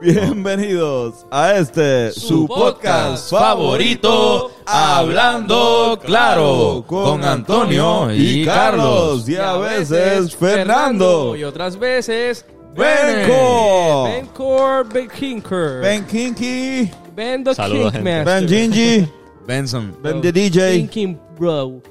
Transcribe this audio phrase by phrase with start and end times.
[0.00, 10.34] Bienvenidos a este su podcast favorito Hablando Claro, con Antonio y Carlos, y a veces
[10.34, 11.36] Fernando.
[11.36, 12.46] Y otras veces.
[12.74, 14.04] Benco.
[14.04, 15.80] Bencor Benkinker.
[15.82, 18.24] Ben Kinky, Ben the Saludos, gente.
[18.24, 19.06] Ben Gingy,
[19.46, 20.76] Benson, Ben the DJ.
[20.78, 21.82] Thinking bro.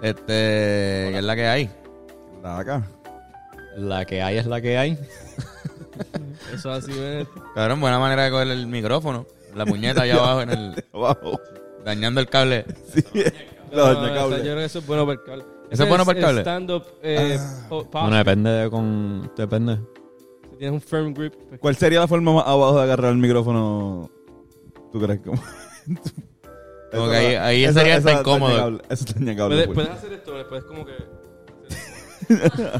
[0.00, 1.70] este, ¿qué es la que hay?
[2.42, 2.82] La acá.
[3.76, 4.98] La que hay es la que hay.
[6.54, 7.26] Eso así es.
[7.54, 9.26] Cabrón, buena manera de coger el micrófono.
[9.54, 11.40] La puñeta allá abajo en el, Abajo.
[11.84, 12.64] dañando el cable.
[12.92, 13.02] Sí.
[13.72, 15.44] No, Yo creo que eso es bueno para el cable.
[15.70, 16.40] ¿Eso es bueno para el cable?
[16.42, 16.84] Stand-up.
[17.02, 18.02] Eh, posture.
[18.02, 19.30] Bueno, depende de con...
[19.36, 19.78] Depende.
[20.50, 21.34] Si tienes un firm grip.
[21.48, 24.10] pues, ¿Cuál sería la forma más abajo de agarrar el micrófono?
[24.92, 25.20] ¿Tú crees?
[25.24, 25.40] Como,
[26.92, 27.34] Como que ahí-
[27.64, 28.80] ahí sería hasta incómodo.
[28.88, 29.66] Eso es dañable.
[29.66, 30.92] Puedes, puedes hacer esto, puedes como que.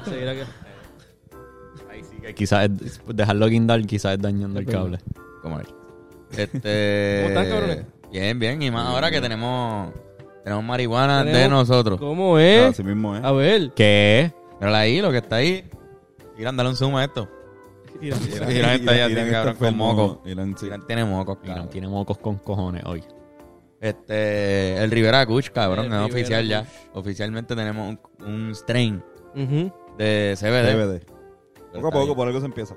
[0.08, 0.41] Seguir aquí.
[2.27, 4.98] Que quizás es- dejarlo guindar, quizás es dañando el cable.
[5.42, 5.66] ¿Cómo es?
[6.36, 7.20] Este.
[7.22, 7.86] ¿Cómo están, cabrones?
[8.10, 8.60] Bien, bien.
[8.62, 9.92] Y más ahora que tenemos,
[10.42, 12.00] tenemos marihuana de Tenemos- nosotros.
[12.00, 12.62] ¿Cómo Ah, es?
[12.70, 13.22] Así mismo es.
[13.24, 13.70] A ver.
[13.74, 14.32] ¿Qué?
[14.60, 15.64] Mírala ahí, lo que está ahí.
[16.36, 17.28] Irán, dale un zoom a esto.
[18.00, 20.22] Mira, Irán- Irán está ahí así, Irán cabrón, con moco.
[20.27, 20.66] Irán, sí.
[20.66, 23.02] Irán tiene mocos, Irán tiene mocos con cojones hoy.
[23.80, 26.66] Este, el Rivera Kush, cabrón, El es Rivera oficial ya.
[26.94, 29.02] Oficialmente tenemos un, un strain
[29.34, 29.72] Ujú.
[29.98, 30.72] de CBD.
[30.72, 31.16] CBD.
[31.77, 32.74] Poco a poco, por algo se empieza.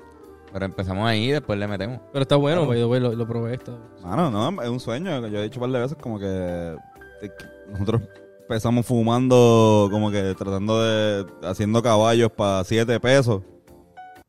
[0.52, 2.00] Pero empezamos ahí y después le metemos.
[2.12, 3.78] Pero está bueno, the way, lo, lo probé esto.
[4.02, 5.22] Mano, no, es un sueño.
[5.22, 6.76] que Yo he dicho un par de veces como que
[7.20, 7.32] te-
[7.70, 8.02] nosotros
[8.42, 13.42] empezamos fumando, como que tratando de, haciendo caballos para 7 pesos,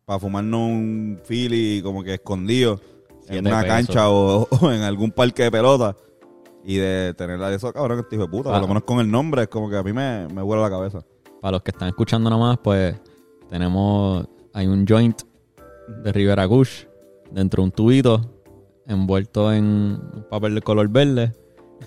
[0.05, 2.79] para fumarnos un Philly como que escondido
[3.27, 3.75] en una pesos.
[3.75, 5.95] cancha o, o en algún parque de pelota.
[6.63, 8.49] Y de tener a eso, cabrón, este hijo de puta.
[8.49, 8.53] Ah.
[8.53, 10.69] Por lo menos con el nombre, es como que a mí me, me vuela la
[10.69, 10.99] cabeza.
[11.41, 12.95] Para los que están escuchando nomás, pues
[13.49, 14.27] tenemos...
[14.53, 15.21] Hay un joint
[16.03, 16.85] de Rivera Kush
[17.31, 18.21] dentro de un tubito
[18.87, 21.33] envuelto en un papel de color verde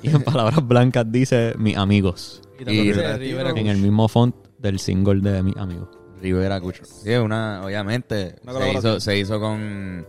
[0.02, 4.08] y en palabras blancas dice mis amigos Y también Y- dice Rivera en el mismo
[4.08, 5.88] font del single de mis amigos.
[6.20, 6.80] Rivera Kush.
[6.84, 10.06] Sí, es una, obviamente, Una se, hizo, se hizo con,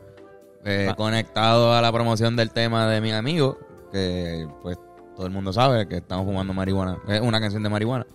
[0.63, 0.95] eh, Ah.
[0.95, 3.59] conectado a la promoción del tema de mi amigo,
[3.91, 4.77] que pues
[5.17, 8.05] todo el mundo sabe que estamos fumando marihuana, es una canción de marihuana.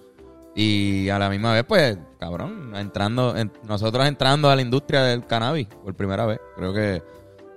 [0.55, 5.25] Y a la misma vez, pues, cabrón, entrando, en- nosotros entrando a la industria del
[5.27, 7.03] cannabis por primera vez, creo que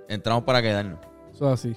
[0.08, 0.98] entramos para quedarnos.
[1.32, 1.76] Eso así.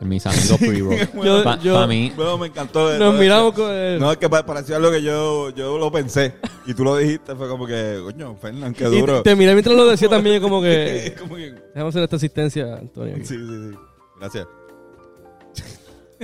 [0.00, 1.24] Mis amigos pre-roll.
[1.24, 2.96] Yo- Pa- yo- pa' mí, Bueno, me encantó.
[2.98, 3.98] Nos miramos con el...
[3.98, 6.34] No, es que pa- parecía algo que yo, yo lo pensé.
[6.66, 9.22] Y tú lo dijiste, fue como que, coño, Fernán, qué y duro.
[9.22, 11.16] te miré mientras lo decía también como que...
[11.18, 13.16] como que Déjame hacer esta asistencia, Antonio.
[13.16, 13.24] aquí.
[13.24, 13.78] Sí, sí, sí.
[14.20, 14.46] Gracias.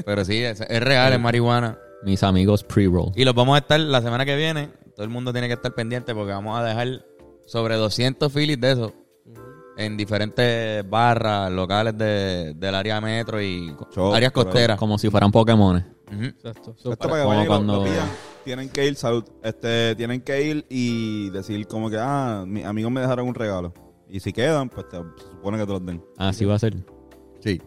[0.05, 1.77] Pero sí, es, es real, es marihuana.
[2.05, 3.13] Mis amigos pre-roll.
[3.17, 4.71] Y los vamos a estar la semana que viene.
[4.95, 7.05] Todo el mundo tiene que estar pendiente porque vamos a dejar
[7.47, 8.93] sobre 200 filis de eso
[9.77, 14.77] en diferentes barras, locales de, del área metro y Show, áreas costeras.
[14.79, 15.77] Como si fueran Pokémon.
[16.13, 16.25] Ujú.
[16.25, 16.75] Exacto.
[16.77, 18.09] Esto para- para que vayan y lo- cuando- lo pidan,
[18.45, 22.91] tienen que ir, salud, este, tienen que ir y decir como que, ah, mis amigos
[22.91, 23.73] me dejaron un regalo.
[24.09, 26.03] Y si quedan, pues te- se supone que te los den.
[26.17, 26.75] Así va a ser.
[27.41, 27.61] Sí.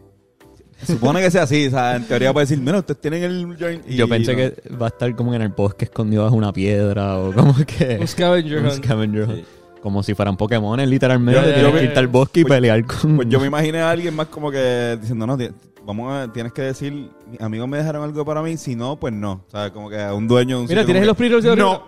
[0.85, 3.83] Supone que sea así, o sea, en teoría puede decir, mira, ustedes tienen el joint.
[3.87, 4.37] y Yo pensé no.
[4.37, 7.97] que va a estar como en el bosque escondido bajo una piedra o como que...
[8.01, 9.43] Un scavenger un scavenger hunt.
[9.81, 11.39] Como si fueran Pokémon, literalmente.
[11.41, 13.15] Yo- yo Tienes que irte al bosque y pues- pelear con...
[13.17, 15.37] Pues yo me imaginé a alguien más como que diciendo, no,
[15.85, 16.93] vamos a, tienes que decir,
[17.29, 19.43] mis amigos me dejaron algo para mí, si no, pues no.
[19.47, 21.83] O sea, como que a un dueño de un Mira, ¿tienes los pre-rolls de No.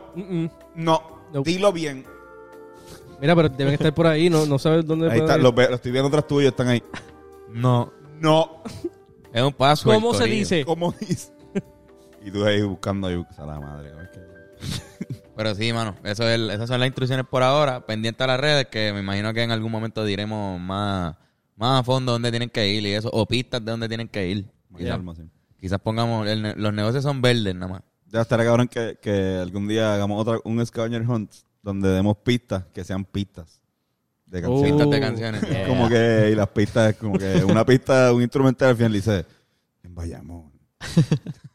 [0.75, 1.01] No,
[1.33, 1.41] No.
[1.43, 2.03] dilo bien.
[3.21, 5.91] Mira, pero deben estar por ahí, no, no sabes dónde Ahí está, los, los estoy
[5.91, 6.83] viendo tras tuyos, están ahí.
[7.53, 7.91] No.
[8.19, 8.63] No.
[9.33, 9.95] Es un password.
[9.95, 10.37] ¿Cómo se corillo.
[10.39, 10.65] dice?
[10.65, 11.31] ¿Cómo dice?
[12.25, 13.91] y tú ahí buscando ahí, a la madre.
[15.35, 15.95] Pero sí, mano.
[16.03, 17.85] Eso es, esas son las instrucciones por ahora.
[17.85, 21.15] Pendiente a las redes que me imagino que en algún momento diremos más,
[21.55, 23.09] más a fondo dónde tienen que ir y eso.
[23.11, 24.45] O pistas de dónde tienen que ir.
[24.69, 25.17] más
[25.59, 26.27] Quizás, pongamos...
[26.27, 27.81] el ne- los negocios son verdes nada más.
[28.07, 31.33] Ya estará cabrón que, que algún día hagamos otra, un scavenger hunt
[31.63, 33.59] donde demos pistas que sean pistas
[34.33, 34.71] de canciones.
[34.71, 35.01] Pistas de Oh.
[35.01, 35.41] canciones.
[35.49, 35.67] Yeah.
[35.67, 39.25] Como que, y las pistas es como que una pista, un instrumental al final dice,
[39.83, 40.51] en Bayamón.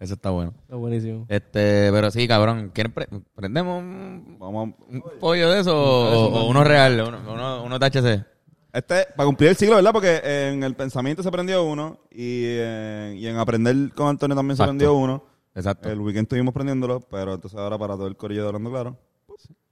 [0.00, 0.54] Eso está bueno.
[0.62, 1.26] Está buenísimo.
[1.28, 2.70] Este, pero sí, cabrón.
[2.72, 7.02] ¿Quieren pre- prendemos un, Vamos a- un pollo de eso o, o uno real?
[7.08, 8.24] Uno, uno, uno de HC.
[8.72, 9.90] Este, para cumplir el siglo, ¿verdad?
[9.92, 14.56] Porque en el pensamiento se prendió uno y, en- y en aprender con Antonio también
[14.56, 14.70] se Exacto.
[14.78, 15.24] prendió uno.
[15.56, 15.90] Exacto.
[15.90, 18.96] El weekend estuvimos prendiéndolo, pero entonces ahora para todo el corillo de Hablando Claro,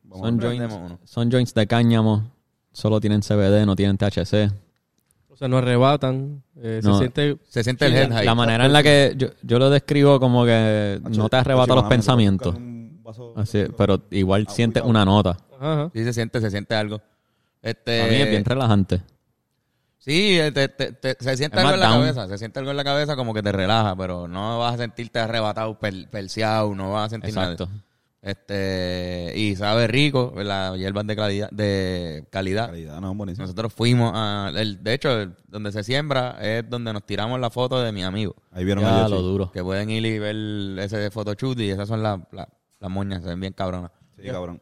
[0.07, 0.99] vamos Son a joints, prendemos uno.
[1.05, 2.31] son joints de cáñamo.
[2.73, 4.51] Solo tienen CBD, no tienen THC.
[5.31, 6.43] O sea, no arrebatan.
[6.57, 6.93] eh, No.
[6.95, 7.39] Se siente...
[7.49, 8.27] Se siente el head la- high.
[8.27, 11.85] La manera en la que yo, yo lo describo como que no te arrebata los
[11.85, 12.55] pensamientos.
[13.37, 15.37] Así, pero igual sientes una nota.
[15.61, 15.91] Ajá.
[15.95, 17.01] Sí, se siente, se siente algo.
[17.63, 19.01] Este, A mí es bien relajante.
[19.99, 22.01] Sí, eh, te- te- te- se siente Es algo en la down.
[22.01, 24.79] cabeza, se siente algo en la cabeza como que te relaja, pero no vas a
[24.79, 27.67] sentirte arrebatado, per, perseado, no vas a sentir Exacto.
[27.67, 27.81] nada.
[28.31, 32.67] Este, y sabe rico, la hierba de calidad, de calidad.
[32.71, 33.45] Calidad, no, buenísimo.
[33.45, 37.51] Nosotros fuimos a, el, de hecho, el- donde se siembra es donde nos tiramos la
[37.51, 38.35] foto de mi amigo.
[38.51, 39.13] Ahí vieron a Ya Yoshi.
[39.13, 39.53] lo duro.
[39.53, 40.35] Que pueden ir y ver
[40.81, 42.49] ese photoshoot y esas son las las-
[42.81, 43.93] las moñas, se ven bien cabronas.
[44.21, 44.61] Sí, cabrón.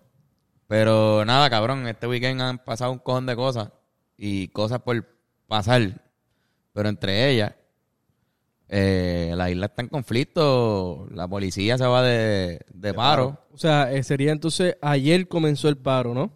[0.66, 3.70] Pero nada, cabrón, este weekend han pasado un cojón de cosas
[4.18, 5.06] y cosas por
[5.46, 6.02] pasar.
[6.74, 7.54] Pero entre ellas,
[8.76, 13.38] eh, la isla está en conflicto, la policía se va de, de paro.
[13.52, 16.32] O sea, eh, sería entonces, ayer comenzó el paro, ¿no?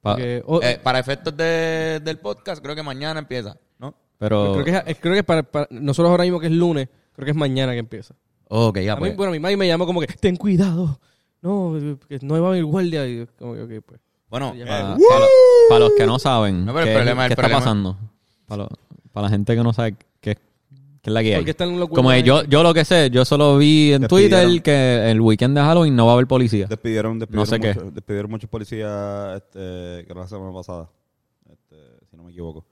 [0.00, 3.94] Pa- Porque, oh, Eh, para efectos de- del podcast, creo que mañana empieza, ¿no?
[4.18, 7.24] pero creo que, es, creo que para, para nosotros ahora mismo que es lunes, creo
[7.26, 8.14] que es mañana que empieza.
[8.48, 9.16] Ok, ya A mí, pues.
[9.16, 10.98] bueno, mi madre me llamó como que, ten cuidado.
[11.42, 11.74] No,
[12.08, 13.06] que no va a haber guardia.
[13.06, 14.00] Y como que, ok, pues.
[14.30, 14.96] Bueno, eh, para,
[15.68, 17.98] para los que no saben, No, pero el ¿qué, el está problema- pasando?
[18.46, 18.68] Para, lo-
[19.12, 20.38] para la gente que no sabe qué,
[21.02, 21.40] qué es la que hay.
[21.40, 24.40] Porque están los Como que yo, yo lo que sé, yo solo vi en Despidieron.
[24.48, 26.66] Twitter que el weekend de Halloween no va a haber policía.
[26.66, 27.74] Despidieron, despidieron, sé qué.
[27.74, 30.88] mucho- despidieron muchos policías, este, que la semana pasada,
[31.50, 31.76] este,
[32.10, 32.64] si no me equivoco.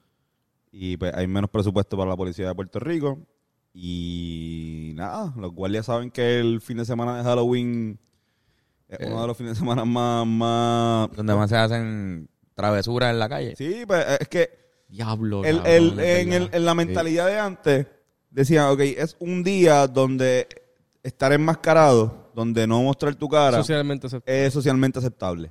[0.73, 3.19] Y pues hay menos presupuesto para la policía de Puerto Rico.
[3.75, 7.99] Y nada, los guardias saben que el fin de semana de Halloween
[8.89, 10.27] es uno de los fines de semana más...
[10.27, 13.55] más donde más se hacen travesuras en la calle.
[13.57, 14.51] sí, pues es que
[14.89, 15.45] Diablo.
[15.45, 17.87] el, cabrón, el- es en, el- en la mentalidad de antes,
[18.31, 20.49] decían, ok, es un día donde
[21.03, 24.47] estar enmascarado, donde no mostrar tu cara, Socialmente aceptable.
[24.47, 25.51] es socialmente aceptable.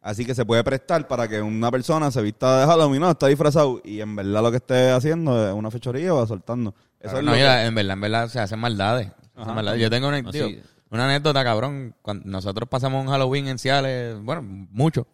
[0.00, 3.26] Así que se puede prestar para que una persona se vista de Halloween, no, está
[3.26, 6.74] disfrazado y en verdad lo que esté haciendo es una fechoría o asaltando.
[7.00, 9.06] Eso es no, lo que- ya, en verdad, en verdad se hacen maldades.
[9.08, 9.52] Se hacen Ajá.
[9.54, 9.80] maldades.
[9.82, 10.60] Yo tengo una, No, tío, sí.
[10.90, 11.94] una anécdota, cabrón.
[12.00, 15.06] Cuando nosotros pasamos un Halloween en Ciales, bueno, mucho.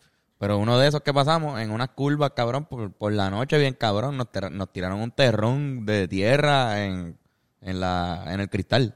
[0.45, 3.73] Pero uno de esos que pasamos en unas curvas, cabrón, por, por la noche, bien
[3.73, 4.29] cabrón, nos,
[4.73, 7.17] tiraron un terrón de tierra en,
[7.63, 8.95] en, la, en el cristal.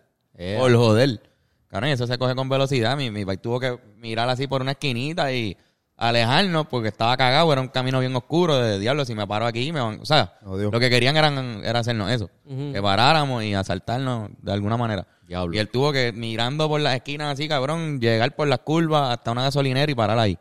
[0.59, 1.23] Por joder.
[1.69, 2.99] Cabrón, y eso se coge con velocidad.
[2.99, 5.57] Mi, mi país tuvo que mirar así por una esquinita y
[5.97, 7.51] alejarnos porque estaba cagado.
[7.51, 9.07] Era un camino bien oscuro de diablo.
[9.07, 10.01] Si me paro aquí, me van.
[10.03, 12.29] O sea, Oh, lo que querían eran, era hacernos eso.
[12.47, 15.07] Que paráramos y asaltarnos de alguna manera.
[15.27, 15.55] Diablo.
[15.55, 19.31] Y él tuvo que, mirando por las esquinas así, cabrón, llegar por las curvas hasta
[19.31, 20.39] una gasolinera y parar ahí.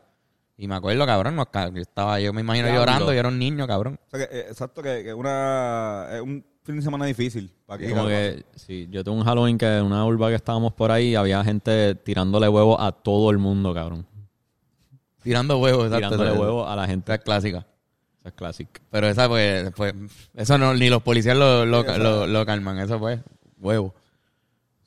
[0.60, 3.98] Y me acuerdo, cabrón, yo estaba, yo me imagino llorando, yo era un niño, cabrón.
[4.06, 7.52] o sea que, eh, exacto, que, que una, es un fin de semana difícil.
[7.64, 10.72] Para que, Como que, sí, yo tuve un Halloween que en una urba que estábamos
[10.72, 14.04] por ahí había gente tirándole huevos a todo el mundo, cabrón.
[15.22, 16.08] Tirando huevos, exacto.
[16.08, 17.14] tirándole esa- huevos a la Esa gente.
[17.14, 17.58] es clásica.
[18.20, 18.80] Esa es clásica.
[18.90, 19.94] Pero esa, pues, pues
[20.34, 23.20] eso no, ni los policías lo, lo, lo, lo calman, eso fue
[23.60, 23.94] huevo.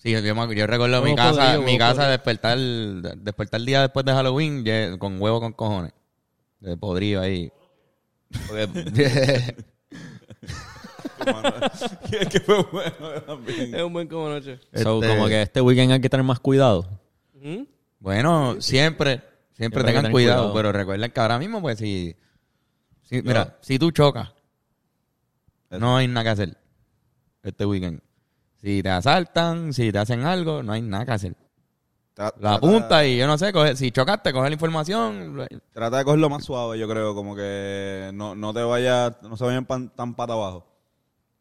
[0.01, 4.13] Sí, yo, me yo recuerdo mi casa, mi casa despertar, despertar el día después de
[4.13, 5.93] Halloween con huevo con cojones.
[6.59, 7.51] De podrido ahí.
[8.47, 9.55] Porque-
[12.09, 13.75] que, que fue bueno también.
[13.75, 14.57] Es un buen como noche.
[14.73, 16.99] So, Este- como que este weekend hay que tener más cuidado.
[17.35, 17.67] Ujú.
[17.99, 19.21] bueno, siempre,
[19.53, 20.53] siempre tengan cuidado, cuidado.
[20.53, 22.15] pero recuerden que ahora mismo, pues, si,
[23.03, 24.31] si mira, si tú chocas,
[25.69, 26.57] no hay nada que hacer
[27.43, 28.01] este weekend.
[28.61, 31.35] Si te asaltan, si te hacen algo, no hay nada que hacer.
[32.15, 35.47] Tra- La trata- punta y yo no sé, coge- si chocaste, coge la información.
[35.73, 39.45] Trata de cogerlo más suave, yo creo, como que no, no te vayas, no se
[39.45, 40.67] vayan pan- tan pata abajo.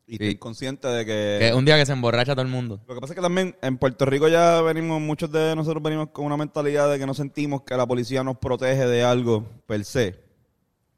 [0.06, 0.18] Y Sí.
[0.18, 1.36] ten consciente de que...
[1.40, 2.80] Que un día que se emborracha todo el mundo.
[2.88, 6.08] Lo que pasa es que también en Puerto Rico ya venimos, muchos de nosotros venimos
[6.10, 9.84] con una mentalidad de que no sentimos que la policía nos protege de algo per
[9.84, 10.18] se.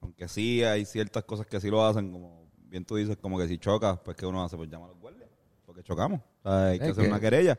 [0.00, 3.48] Aunque sí hay ciertas cosas que sí lo hacen, como bien tú dices, como que
[3.48, 5.21] si chocas, pues que uno hace, pues llama a los guardias,
[5.72, 6.20] porque chocamos.
[6.42, 7.58] O sea, hay que hacer una querella.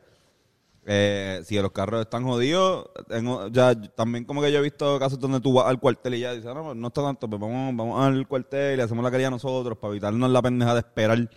[0.86, 5.18] Eh, si los carros están jodidos, tengo, ya también como que yo he visto casos
[5.18, 7.76] donde tú vas al cuartel y ya dices, "Ah, no, no está tanto, pues vamos,
[7.76, 11.30] vamos al cuartel y hacemos la querella nosotros para evitarnos la pendeja de esperar.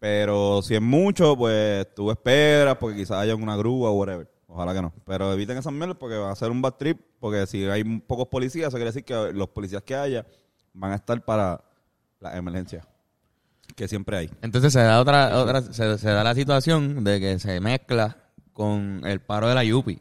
[0.00, 4.28] Pero si es mucho, pues tú esperas porque quizás haya una grúa o whatever.
[4.48, 4.92] Ojalá que no.
[5.04, 7.00] Pero eviten esas mierdas porque va a ser un bad trip.
[7.20, 10.26] Porque si hay pocos policías, eso quiere decir que los policías que haya
[10.74, 11.62] van a estar para
[12.20, 12.86] las emergencias.
[13.74, 14.30] Que siempre hay.
[14.42, 18.16] Entonces se da otra, otra se, se da la situación de que se mezcla
[18.52, 20.00] con el paro de la Yupi.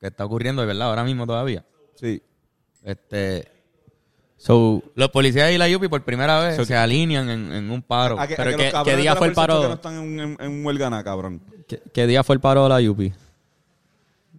[0.00, 1.64] Que está ocurriendo, verdad, ahora mismo todavía.
[1.94, 2.22] Sí.
[2.84, 3.46] Este,
[4.38, 8.18] So, los policías y la Yupi por primera vez se alinean en, en un paro.
[8.18, 9.60] ¿A que- a Pero que ¿qué- qué día fue el paro?
[9.60, 11.42] que no están en, en, en huelga nada, cabrón.
[11.68, 13.12] ¿qué, qué día fue el paro de la Yupi?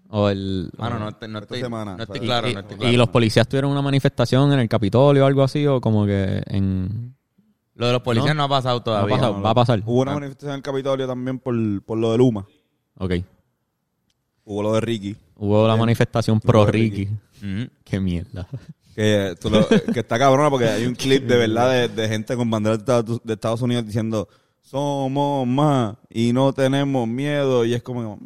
[0.09, 0.71] O el...
[0.75, 2.97] No, estoy, semana, no estoy claro, y, no estoy y claro.
[2.97, 7.15] los policías tuvieron una manifestación en el Capitolio o algo así, o como que en...
[7.75, 9.29] Lo de los policías no, ha pasado No ha todavía.
[9.29, 9.81] va a pasar.
[9.85, 10.15] Hubo una Ah.
[10.15, 12.45] manifestación en el Capitolio también por, por lo de Luma.
[12.97, 13.13] Ok.
[14.43, 15.15] Hubo lo de Ricky.
[15.37, 17.07] Hubo la manifestación pro Ricky.
[17.37, 17.69] Ujú.
[17.83, 18.47] Qué mierda.
[18.93, 22.35] Que, tú lo- que está cabrona porque hay un clip de verdad de, de gente
[22.35, 24.27] con banderas de Estados, Unidos diciendo
[24.61, 28.19] somos más y no tenemos miedo y es como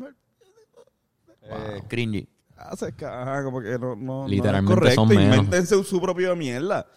[1.44, 2.28] Eh, cringy.
[2.58, 5.36] hace caja como que no, no, no Literalmente es correcto son menos.
[5.38, 6.88] invéntense su propia mierda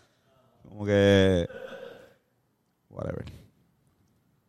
[0.67, 1.47] como que
[2.99, 3.25] whatever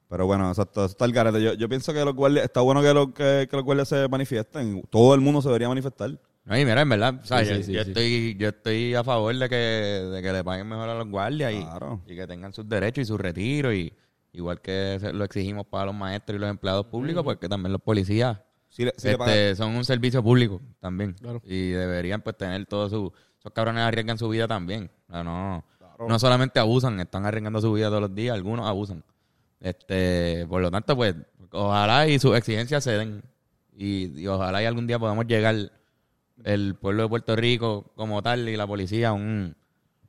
[0.07, 2.81] pero bueno exacto eso está el garete yo, yo pienso que los guardias está bueno
[2.81, 6.57] que, los que, que los guardias se manifiesten todo el mundo se debería manifestar No,
[6.57, 7.89] y mira, en verdad, o sea, Sí, yo, sí, sí, yo sí.
[7.91, 11.53] estoy, yo estoy a favor de que, de que le paguen mejor a los guardias
[11.53, 12.01] y, Claro.
[12.07, 13.71] y que tengan sus derechos y su retiro.
[13.71, 13.93] Y
[14.33, 17.81] igual que lo exigimos para los maestros y los empleados públicos, pues que también los
[17.81, 21.13] policías si le, si le pagan- este, son un servicio público también.
[21.13, 21.39] Claro.
[21.45, 23.11] Y deberían pues tener todos sus...
[23.37, 24.89] Esos cabrones arriesgan su vida también.
[25.07, 25.63] O sea, no,
[25.99, 26.13] Claro.
[26.13, 29.03] no solamente abusan, están arriesgando su vida todos los días, algunos abusan.
[29.59, 31.13] Este, por lo tanto, pues,
[31.51, 33.21] ojalá y sus exigencias se den.
[33.75, 35.55] Y, y ojalá y algún día podamos llegar
[36.45, 39.57] el pueblo de Puerto Rico como tal y la policía a un,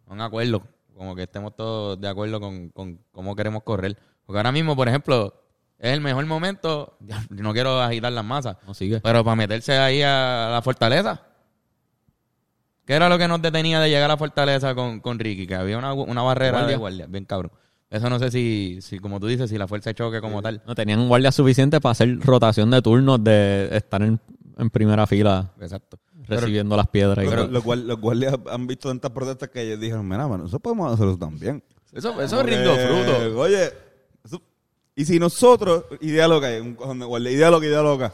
[0.07, 0.63] a un acuerdo.
[0.97, 3.99] Como que estemos todos de acuerdo con, con cómo queremos correr.
[4.25, 5.35] Porque ahora mismo, por ejemplo,
[5.77, 6.99] es el mejor momento.
[7.31, 8.59] no quiero agitar las masas.
[8.65, 9.01] No sigue.
[9.01, 11.30] Pero para meterse ahí a la fortaleza.
[12.91, 15.47] ¿Qué era lo que nos detenía de llegar a la fortaleza con, con Ricky?
[15.47, 16.71] Que había una, una barrera Guardia.
[16.73, 17.07] de guardia.
[17.07, 17.53] Bien cabrón.
[17.89, 20.61] Eso no sé si, si, como tú dices, si la fuerza de choque como tal.
[20.67, 24.19] No tenían guardias suficientes para hacer rotación de turnos de estar en,
[24.59, 26.01] en primera fila Exacto.
[26.27, 27.25] recibiendo las piedras.
[27.25, 30.47] y Pero los, guar- los guardias han visto tantas protestas que ellos dijeron, mira, mano,
[30.47, 31.63] eso podemos hacerlo también.
[31.93, 33.41] Eso, eso Como rindo fruto.
[33.41, 33.71] Oye,
[34.25, 34.43] eso-
[34.97, 38.13] y si nosotros, idea loca, hay un cojón de guardia, idea loca, idea loca.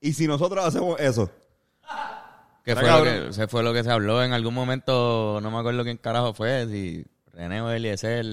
[0.00, 1.28] Y si nosotros hacemos eso,
[2.64, 5.58] Que fue, lo que, se fue lo que se habló en algún momento, no me
[5.58, 8.24] acuerdo quién carajo fue, si René o Eliezer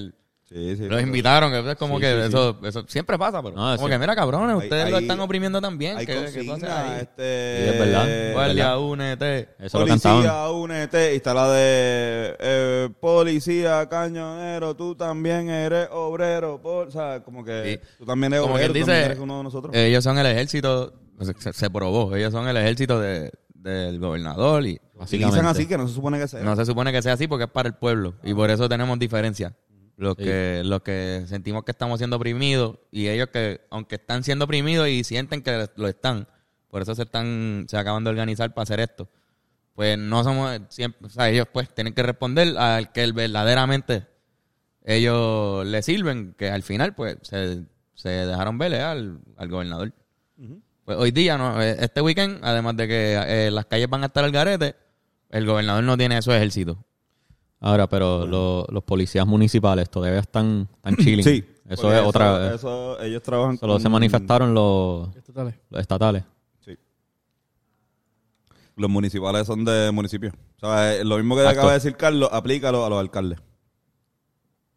[0.48, 0.88] sí, sí.
[0.88, 2.28] los invitaron, que es como Sí, que sí, sí.
[2.28, 3.92] eso, eso siempre pasa, pero No, como sí.
[3.92, 7.00] que mira cabrones, Hay- ustedes lo hay- están oprimiendo también, Hay tú haces consigna, ahí?
[7.02, 7.58] este...
[7.62, 8.32] Sí, es verdad.
[8.32, 8.78] Guardia, ¿verdad?
[8.80, 9.48] únete.
[9.58, 9.86] Eso lo.
[9.86, 11.12] Policía, únete.
[11.12, 16.60] Y está la de eh, policía, cañonero, tú también eres obrero.
[16.62, 17.88] Por, o sea, como que Sí.
[17.98, 19.74] tú también eres Como obrero, quien tú también dice, eres uno de nosotros.
[19.74, 23.30] ellos son el ejército, se, se- se probó, ellos son el ejército de,
[23.62, 25.46] del gobernador y básicamente.
[25.46, 26.42] así que no se supone que sea.
[26.42, 28.98] no se supone que sea así porque es para el pueblo y por eso tenemos
[28.98, 29.52] diferencias.
[29.96, 30.24] Los Sí.
[30.24, 34.88] que, los que sentimos que estamos siendo oprimidos y ellos que, aunque están siendo oprimidos
[34.88, 36.26] y sienten que lo están,
[36.68, 39.08] por eso se están, se acaban de organizar para hacer esto.
[39.74, 44.06] Pues no somos siempre, o sea, ellos pues tienen que responder al que verdaderamente
[44.84, 47.64] ellos le sirven, que al final pues se,
[47.94, 49.92] se dejaron ver eh, al, al gobernador.
[50.84, 53.14] Pues hoy día, no, Eh, este weekend, además de que
[53.46, 54.74] eh, las calles van a estar al garete,
[55.30, 56.76] el gobernador no tiene su ejército.
[57.60, 61.24] Ahora, pero lo- los policías municipales todavía están, están chilling.
[61.24, 61.44] Sí.
[61.68, 62.54] Eso porque es otra.
[62.54, 65.54] Eso, ellos trabajan Solo se con- manifestaron los, Estatales.
[65.70, 66.24] los estatales.
[66.64, 66.76] Sí.
[68.76, 70.34] Los municipales son de municipios.
[70.60, 71.60] O sea, eh, lo mismo que Exacto.
[71.60, 73.38] acaba de decir Carlos, aplícalo a los alcaldes.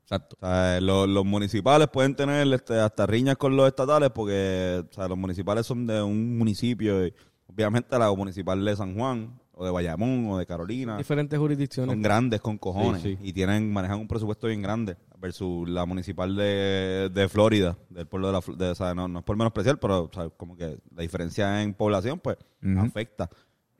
[0.06, 0.38] Exacto.
[0.40, 4.94] O sea, los, los municipales pueden tener este, hasta riñas con los estatales porque o
[4.94, 7.08] sea, los municipales son de un municipio.
[7.08, 7.14] Y,
[7.48, 11.94] obviamente la municipal de San Juan o de Bayamón o de Carolina Diferentes jurisdicciones.
[11.94, 13.30] son grandes con cojones Sí, sí.
[13.30, 18.28] y tienen manejan un presupuesto bien grande versus la municipal de, de Florida, del pueblo
[18.28, 20.78] de la de, o sea, no, no es por menospreciar, pero o sea, como que
[20.94, 22.38] la diferencia en población pues
[22.78, 23.30] afecta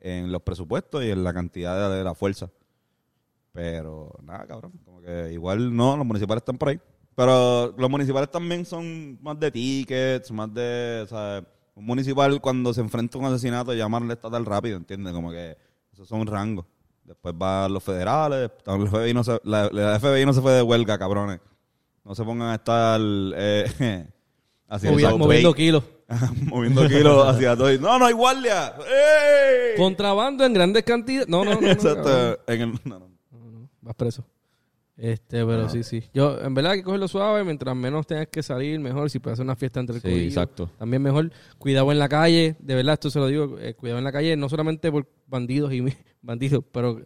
[0.00, 2.50] en los presupuestos y en la cantidad de, de la fuerza.
[3.52, 4.72] Pero nada, cabrón,
[5.32, 6.80] igual no, los municipales están por ahí.
[7.14, 11.42] Pero los municipales también son más de tickets, más de, o sea,
[11.74, 15.14] un municipal cuando se enfrenta a un asesinato llamarle estatal rápido, ¿entiendes?
[15.14, 15.56] Como que
[15.92, 16.66] esos son rangos.
[17.04, 20.62] Después van los federales, el FBI no se, la, la FBI no se fue de
[20.62, 21.40] huelga, cabrones.
[22.04, 24.06] No se pongan a estar eh,
[25.18, 25.84] moviendo kilos.
[26.42, 27.72] moviendo kilos hacia todo.
[27.78, 28.74] No, no hay guardia.
[28.78, 29.76] ¡Ey!
[29.76, 31.28] Contrabando en grandes cantidades.
[31.28, 31.60] No, no, no.
[31.60, 31.70] no, cabrón.
[31.76, 32.52] Exacto.
[32.52, 33.10] En el, no, no.
[33.80, 34.24] Vas preso.
[34.96, 36.02] Este, pero sí, sí.
[36.14, 37.44] Yo, en verdad, hay que cogerlo suave.
[37.44, 39.10] Mientras menos tengas que salir, mejor.
[39.10, 40.70] Si puedes hacer una fiesta entre el Sí, exacto.
[40.78, 41.30] También mejor.
[41.58, 42.56] Cuidado en la calle.
[42.58, 43.58] De verdad, esto se lo digo.
[43.58, 45.84] eh, cuidado en la calle, no solamente por bandidos y
[46.22, 47.00] bandidos, pero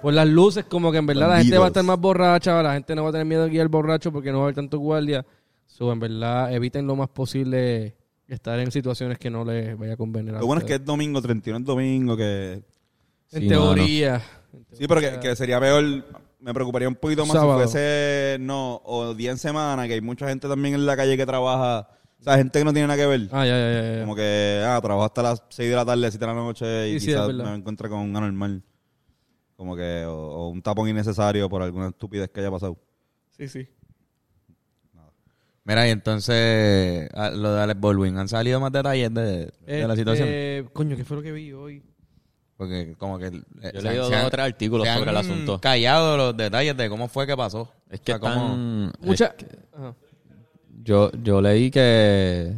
[0.00, 2.62] por las luces, como que en verdad la gente va a estar más borracha.
[2.62, 4.54] La gente no va a tener miedo de guiar borracho porque no va a haber
[4.56, 5.24] tanto guardia.
[5.66, 7.96] So, en verdad, eviten lo más posible
[8.28, 10.34] estar en situaciones que no les vaya a convenir.
[10.34, 12.62] a Lo bueno es que es domingo, 31 es domingo, que...
[13.32, 14.22] En Sí, teoría.
[14.72, 16.04] Sí, pero que, que sería peor,
[16.46, 17.58] me preocuparía un poquito más Sábado.
[17.58, 21.16] si fuese, no, o día en semana, que hay mucha gente también en la calle
[21.16, 21.88] que trabaja,
[22.20, 23.28] o sea, gente que no tiene nada que ver.
[23.32, 23.94] Ah, ya, ya, ya.
[23.96, 24.00] ya.
[24.02, 26.92] Como que, ah, trabajo hasta las 6 de la tarde, 7 de la noche y
[26.94, 27.44] Sí, sí, es quizás verdad.
[27.50, 28.62] me encuentre con un anormal.
[29.56, 32.78] Como que, o, o un tapón innecesario por alguna estupidez que haya pasado.
[33.36, 33.68] Sí, sí.
[35.64, 39.94] Mira, y entonces, a- lo de Alex Baldwin, ¿han salido más detalles de, de la
[39.94, 40.70] Este, situación?
[40.72, 41.82] Coño, ¿qué fue lo que vi hoy?
[42.56, 43.26] Porque como que...
[43.26, 45.60] eh, Yo he se han- leído dos o tres artículos sobre el asunto.
[45.60, 47.68] callado los detalles de cómo fue que pasó.
[47.90, 48.92] Es que O sea, cómo- están...
[49.00, 49.26] Mucha...
[49.26, 49.46] es que
[49.76, 49.94] Ajá.
[50.82, 52.52] yo, yo leí que...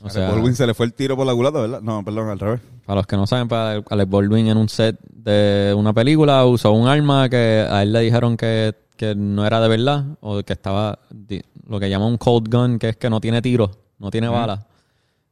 [0.00, 1.80] O O sea, Baldwin se le fue el tiro por la culata, ¿verdad?
[1.80, 2.60] No, perdón, al revés.
[2.86, 6.70] para los que no saben, para Alex Baldwin en un set de una película usó
[6.70, 10.52] un arma que a él le dijeron que, que no era de verdad o que
[10.52, 11.00] estaba
[11.66, 14.60] lo que llama un cold gun, que es que no tiene tiro, no tiene balas.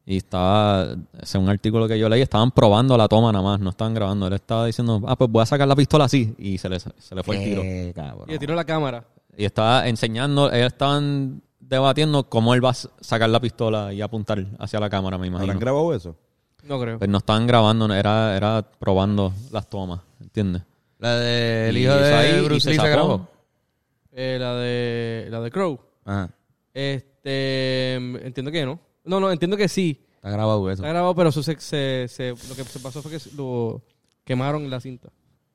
[0.09, 0.87] Y estaba,
[1.25, 4.29] según un artículo que yo leí, estaban probando la toma nada más, no estaban grabando.
[4.29, 6.33] Él estaba diciendo, ah, pues voy a sacar la pistola así.
[6.39, 7.93] Y se le, se le fue el tiro.
[7.93, 8.27] Cabrón.
[8.29, 9.05] Y le tiró la cámara.
[9.37, 14.47] Y estaba enseñando, ellos estaban debatiendo cómo él va a sacar la pistola y apuntar
[14.61, 15.51] hacia la cámara, me imagino.
[15.51, 16.15] ¿Habrán grabado eso?
[16.63, 16.99] No creo.
[16.99, 20.63] Pues no estaban grabando, era, era probando las tomas, ¿entiendes?
[20.99, 23.29] La del Y hijo de ahí, Bruce se Lee se grabó.
[24.13, 25.79] Eh, la de la de Crow.
[26.05, 26.31] Ajá.
[26.73, 28.86] Este, entiendo que no.
[29.07, 30.01] No, no, entiendo que sí.
[30.17, 30.83] Está grabado eso.
[30.83, 33.83] Está grabado, pero eso se, se, se- lo que se pasó fue que lo
[34.25, 35.11] quemaron la cinta.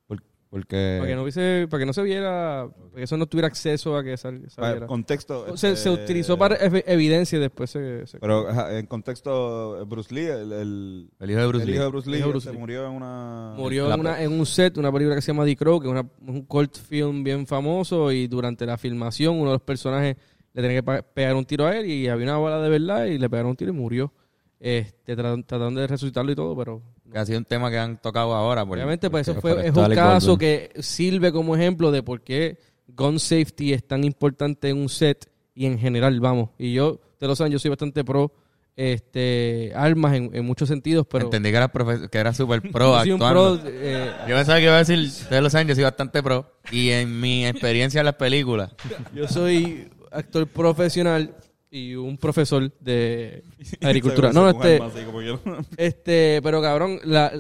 [0.08, 0.96] Por- porque...
[1.00, 3.98] Para que no hubiese, para que no se viera, para que eso no tuviera acceso
[3.98, 4.88] a que sal- Para saliera.
[4.88, 5.58] contexto.
[5.58, 9.86] Se, este, se utilizó para ev- evidencia y después se, se- Pero ajá, en contexto,
[9.88, 11.76] Bruce Lee, el, el, El hijo de Bruce el Lee.
[11.76, 12.60] hijo de Bruce Lee, El hijo de Bruce se Lee.
[12.60, 13.54] murió en una...
[13.58, 15.88] murió la- en, una- en un set, una película que se llama The Crow, que
[15.88, 20.16] es una- un cult film bien famoso y durante la filmación uno de los personajes
[20.54, 23.18] le tenía que pegar un tiro a él y había una bala de verdad y
[23.18, 24.12] le pegaron un tiro y murió.
[24.60, 26.82] Este, tra- tratando de resucitarlo y todo, pero
[27.12, 28.64] Que ha sido un tema que han tocado ahora.
[28.66, 32.60] por- Obviamente, pues eso fue, es un caso que sirve como ejemplo de por qué
[32.88, 36.50] gun safety es tan importante en un set y en general, vamos.
[36.60, 38.32] Y yo, ustedes lo saben, yo soy bastante pro
[38.76, 43.00] este armas en, en muchos sentidos, pero Entendí que profe- que eras super pro yo
[43.02, 43.60] soy un pro.
[43.66, 46.52] eh, Yo pensaba que iba a decir, ustedes lo saben, yo soy bastante pro.
[46.72, 48.72] Y en mi experiencia en las películas,
[49.14, 51.36] yo soy actor profesional
[51.70, 53.44] y un profesor de
[53.82, 54.32] agricultura.
[54.34, 55.40] No, no, este, como yo.
[55.78, 57.32] Este, pero cabrón, la,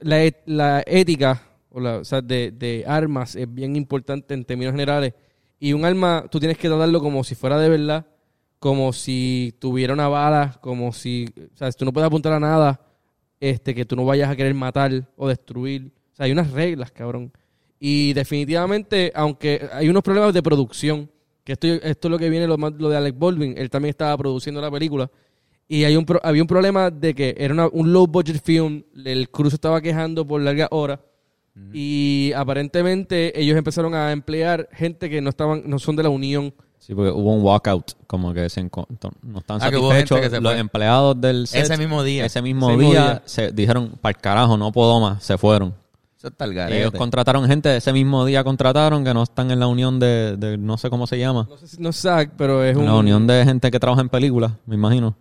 [0.00, 4.44] la, et- la ética o, la, o sea, de, de armas es bien importante en
[4.44, 5.12] términos generales.
[5.58, 8.06] Y un arma, tú tienes que tratarlo como si fuera de verdad,
[8.58, 12.80] como si tuviera una bala, como si, o sea, tú no puedes apuntar a nada
[13.40, 15.92] este, que tú no vayas a querer matar o destruir.
[16.12, 17.32] O sea, hay unas reglas, cabrón.
[17.78, 21.10] Y definitivamente, aunque hay unos problemas de producción,
[21.58, 23.90] que esto, esto es lo que viene lo, más- lo de Alec Baldwin, él también
[23.90, 25.10] estaba produciendo la película.
[25.68, 28.82] Y hay un pro- había un problema de que era una- un low budget film,
[29.04, 30.98] el crew se estaba quejando por largas horas.
[31.72, 36.54] Y aparentemente ellos empezaron a emplear gente que no estaban, no son de la unión.
[36.78, 40.20] Sí, porque hubo un walkout, como que se no están Ah, que hubo gente satisfechos.
[40.20, 42.24] que se Los empleados del set, ese mismo día.
[42.24, 43.22] ese mismo Ese mismo día, día.
[43.26, 45.74] se dijeron, para el carajo, no puedo más, se fueron.
[46.20, 46.98] Eso está el Ellos garete.
[46.98, 50.76] contrataron gente, ese mismo día contrataron que no están en la unión de, de no
[50.76, 51.46] sé cómo se llama.
[51.48, 52.06] No sé si no es
[52.36, 52.84] pero es un...
[52.84, 55.16] La unión de gente que trabaja en películas, me imagino.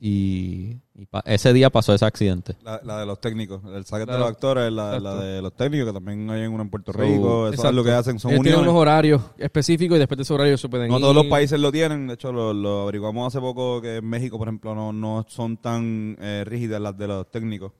[0.00, 2.56] Y, y pa- ese día pasó ese accidente.
[2.64, 5.04] La, la de los técnicos, el saque de los actores, la, exacto.
[5.16, 7.44] la de los técnicos, que también hay en uno en Puerto So, Rico.
[7.48, 7.68] Eso Exacto.
[7.68, 8.72] es lo que hacen, son Ellos tienen uniones.
[8.72, 11.02] unos horarios específicos y después de esos horarios se pueden No ir.
[11.02, 12.08] todos los países lo tienen.
[12.08, 15.56] De hecho, lo, lo averiguamos hace poco que en México, por ejemplo, no, no son
[15.58, 17.70] tan eh, rígidas las de los técnicos.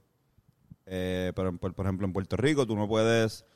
[0.94, 3.46] Eh, pero, por, por ejemplo, en Puerto Rico tú no puedes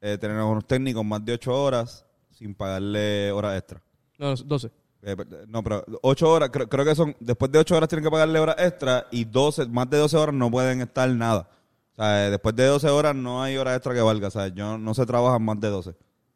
[0.00, 3.82] eh, tener a unos técnicos más de 8 horas sin pagarle horas extra.
[4.18, 4.70] No, no, 12.
[5.02, 5.16] Eh,
[5.48, 8.38] no, pero 8 horas, creo, creo que son, después de 8 horas tienen que pagarle
[8.38, 11.48] horas extra y 12, más de 12 horas no pueden estar nada.
[11.92, 14.28] O sea, eh, después de 12 horas no hay horas extra que valga.
[14.28, 15.92] O sea, yo no se trabajan más de 12.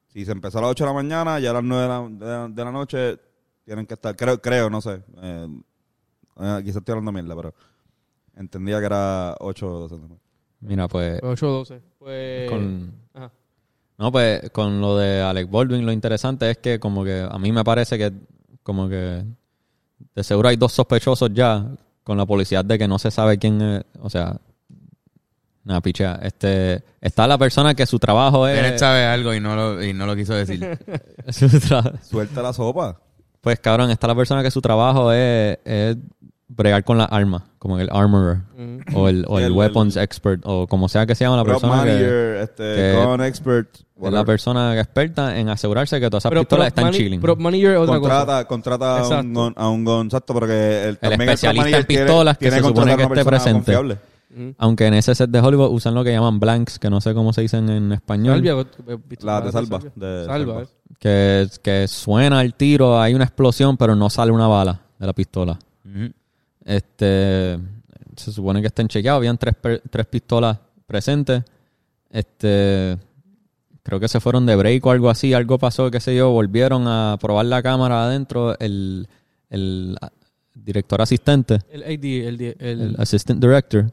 [0.09, 2.47] Si se empezó a las 8 de la mañana, ya a las 9 de la,
[2.49, 3.21] de de la noche
[3.65, 4.17] tienen que estar.
[4.17, 5.01] Creo, creo no sé.
[5.23, 5.49] Eh,
[6.65, 7.55] quizás estoy hablando mierda, pero
[8.35, 9.97] entendía que era 8 o 12.
[10.61, 11.21] Mira, pues...
[11.23, 11.81] 8 o 12.
[11.99, 12.51] Pues...
[12.51, 13.33] con, Ajá.
[14.01, 17.53] No, pues con lo de Alec Baldwin lo interesante es que como que a mí
[17.53, 18.11] me parece que
[18.63, 19.23] como que
[20.15, 21.67] de seguro hay dos sospechosos ya
[22.03, 24.37] con la policía de que no se sabe quién es, o sea,
[25.65, 28.81] nada, picha, este, está la persona que su trabajo es...
[28.81, 30.61] sabe algo y no lo, y no lo quiso decir.
[31.31, 32.99] Suelta la sopa.
[33.43, 35.97] pues cabrón, está la persona que su trabajo es, es
[36.53, 38.39] bregar con las armas, como el armorer
[38.95, 41.45] o el, o Sí, el el- weapons expert o como sea que se llama la
[41.45, 43.69] persona que, manager, este, que- gun expert.
[44.03, 47.21] es la persona experta en asegurarse que todas esas Pero pistolas están mani- chilling.
[47.21, 48.11] Prop manager otra cosa.
[48.19, 49.41] contrata, contrata a un, Exacto.
[49.41, 53.03] gun, a un gun, exacto, porque el, especialista en pistolas que tiene, se supone que
[53.05, 53.79] esté presente.
[54.59, 57.33] Aunque en ese set de Hollywood usan lo que llaman blanks, que no sé cómo
[57.33, 58.43] se dicen en español.
[59.21, 60.27] La de salva, de salva.
[60.27, 60.63] salva.
[60.63, 60.67] eh.
[61.01, 65.13] Que, que suena el tiro, hay una explosión, pero no sale una bala de la
[65.13, 65.59] pistola.
[66.71, 67.59] Este
[68.17, 69.19] se supone que estén chequeados.
[69.19, 69.55] Habían tres,
[69.91, 71.43] tres pistolas presentes.
[72.11, 72.97] Este
[73.83, 75.33] creo que se fueron de break o algo así.
[75.35, 76.31] Algo pasó, qué sé yo.
[76.31, 78.59] Volvieron a probar la cámara adentro.
[78.59, 79.09] El,
[79.49, 79.97] el
[80.55, 83.91] director asistente, El AD, el, el, el assistant director,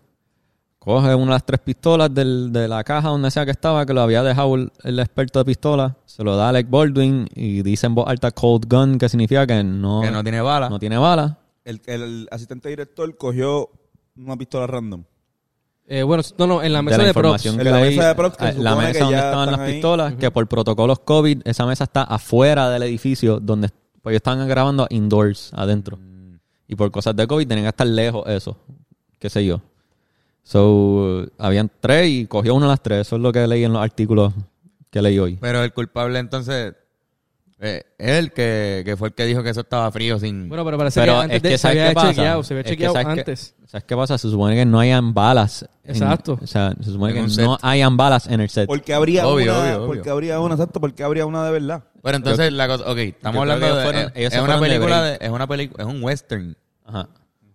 [0.80, 3.94] coge una de las tres pistolas del- de la caja donde sea que estaba, que
[3.94, 7.62] lo había dejado el, el experto de pistola, se lo da a Alec Baldwin y
[7.62, 10.70] dice en voz alta cold gun, que significa que no, Que no tiene bala.
[10.70, 11.38] no tiene bala.
[11.68, 13.70] El, el asistente director cogió
[14.16, 15.04] una pistola random.
[15.88, 17.46] eh, bueno, no, no, en la de mesa la de, props.
[17.46, 19.60] información En la mesa de props que la mesa que donde ya estaban están las
[19.60, 19.74] ahí.
[19.74, 23.70] pistolas, que por protocolos COVID, esa mesa está afuera del edificio donde
[24.02, 26.00] pues ellos estaban grabando indoors, adentro.
[26.68, 28.58] Y por cosas de COVID tenían que estar lejos eso,
[29.20, 29.62] qué sé yo.
[30.44, 33.02] So, habían tres y cogió una de las tres.
[33.08, 34.34] Eso es lo que leí en los artículos
[34.90, 35.38] que leí hoy.
[35.42, 36.74] Pero el culpable entonces
[37.60, 40.48] eh, él que, que fue el que dijo que eso estaba frío sin...
[40.48, 42.08] Bueno, pero parece Pero que antes es que de, se ¿sabes había qué pasa?
[42.10, 43.20] chequeado, se había Es que chequeado ¿sabes qué?
[43.22, 43.56] antes.
[43.66, 44.18] ¿Sabes qué pasa?
[44.18, 45.68] Se supone que no hayan balas.
[45.84, 46.38] en- Exacto.
[46.42, 48.68] o sea, se supone En que no hayan balas en el set.
[48.68, 49.88] Porque habría Obvio, una, obvio, obvio.
[49.88, 51.84] porque habría una, exacto, porque habría una de verdad.
[52.04, 52.92] Pero entonces la cosa...
[52.92, 53.84] Ok, estamos hablando que de...
[53.84, 55.84] fueron- es- una de película de, es una película...
[55.84, 56.58] Es un western.
[56.86, 57.10] Ajá.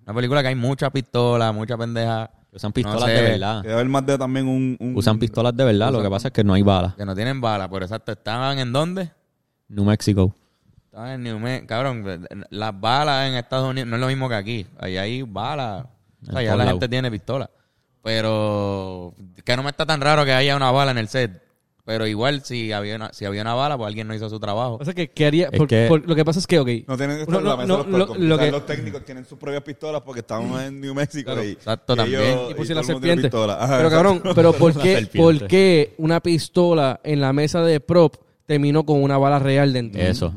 [0.05, 2.29] Una película que hay mucha pistola, mucha pendeja.
[2.55, 3.12] Usan pistolas No sé.
[3.12, 3.62] de verdad.
[3.62, 4.77] Debe haber más de también un...
[4.81, 5.93] un- Usan pistolas de verdad.
[5.93, 6.95] Lo que pasa es que no hay balas.
[6.97, 7.69] Que no tienen bala.
[7.71, 9.11] Por exacto, ¿estaban en dónde?
[9.73, 10.35] New Mexico.
[10.87, 11.67] Estaban en New Mexico.
[11.69, 14.67] Cabrón, las balas en Estados Unidos no es lo mismo que aquí.
[14.79, 15.87] Ahí hay balas.
[16.23, 17.51] O sea, todos la gente tiene pistola.
[18.03, 21.41] Pero que no me está tan raro que haya una bala en el set.
[21.85, 24.79] Pero igual, si había una, si había una bala, pues alguien no hizo su trabajo.
[24.81, 25.49] O sea, que, ¿qué haría?
[25.51, 26.69] Es por- que- por- lo que pasa es que, ok.
[26.87, 28.19] No tienen que estar No, en la mesa los lo- puercos.
[28.19, 31.43] lo Quizás que- los técnicos tienen sus propias pistolas porque estamos en New Mexico Claro,
[31.45, 32.21] y, exacto, y también.
[32.23, 33.23] ellos- y pusieron la todo el mundo tiene serpiente.
[33.23, 33.55] pistola.
[33.55, 34.09] Ajá, Pero exacto.
[34.21, 35.19] cabrón, pero ¿por La qué, serpiente.
[35.41, 38.15] ¿por qué una pistola en la mesa de prop
[38.47, 40.01] terminó con una bala real dentro?
[40.01, 40.35] Eso.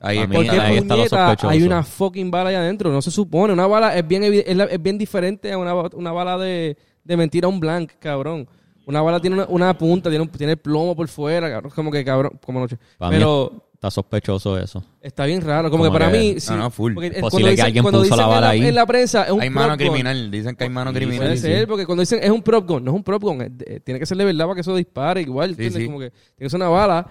[0.00, 1.48] Ahí A es mí- ¿Por que está- ahí está lo sospechoso.
[1.48, 2.90] hay una fucking bala ahí adentro?
[2.90, 3.52] No se supone.
[3.52, 7.16] Una bala es bien, es, la- es bien diferente a una, una bala de, de
[7.16, 8.48] mentira, un blank, cabrón.
[8.84, 11.72] Una bala tiene una, una punta, tiene, un- tiene plomo por fuera, cabrón.
[11.74, 12.76] Como que, cabrón, como noche.
[12.98, 14.84] Para mí Pero Está sospechoso eso.
[15.00, 15.68] está bien raro.
[15.70, 16.34] Como, Como que para que- mí...
[16.34, 16.94] no, sí, no, full.
[16.94, 18.66] porque, Es cuando posible que dicen- alguien cuando puso la en bala ahí.
[18.66, 19.88] En la prensa es un hay mano prop gun.
[19.88, 20.30] criminal.
[20.32, 21.18] Dicen que hay mano Sí, criminal.
[21.20, 21.66] Puede ser, sí.
[21.66, 24.06] porque cuando dicen es un prop gun, no es un prop gun, es tiene que
[24.06, 25.50] ser de verdad para que eso dispare igual.
[25.56, 27.06] Como que tiene que ser una bala.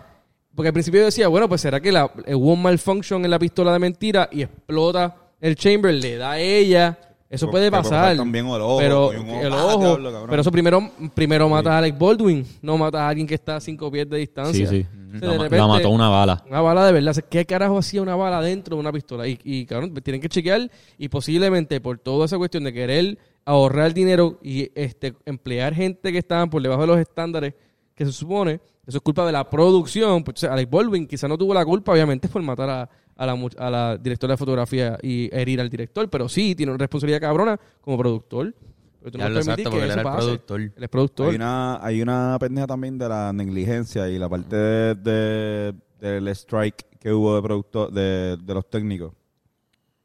[0.56, 3.40] Porque al principio yo decía, bueno, pues será que la, hubo un malfunction en la
[3.40, 6.98] pistola de mentira y explota el chamber, le da a ella.
[7.30, 8.18] Eso Pero- puede pasar.
[8.18, 9.42] también el ojo, pero un ojo.
[9.42, 9.98] el Ah, ojo.
[10.30, 13.62] pero eso primero, primero matas a Alec Baldwin, no matas a alguien que está a
[13.62, 14.68] cinco pies de distancia.
[14.70, 14.86] Sí, sí.
[15.16, 16.44] O sea, La, de repente- la mató una bala.
[16.50, 17.12] una bala de verdad.
[17.12, 19.26] O sea, ¿Qué carajo hacía una bala dentro de una pistola?
[19.30, 23.94] Y, y cabrón, tienen que chequear y posiblemente por toda esa cuestión de querer ahorrar
[23.94, 27.54] dinero y este emplear gente que estaban por debajo de los estándares
[27.96, 30.24] que se supone, eso es culpa de la producción.
[30.24, 33.26] Pues, o sea, Alec Baldwin quizá no tuvo la culpa, obviamente, por matar a, a
[33.26, 37.22] la, a la directora de fotografía y herir al director, pero sí tiene una responsabilidad
[37.22, 38.54] cabrona como productor.
[39.00, 40.26] Pero tú no Ya lo puedes permitir exacto, porque él eso era el pase.
[40.28, 40.62] productor.
[40.62, 41.30] Él es productor.
[41.30, 46.28] Hay una, hay una pendeja también de la negligencia y la parte de, de- del
[46.30, 49.12] strike que hubo de productor, de, de los técnicos.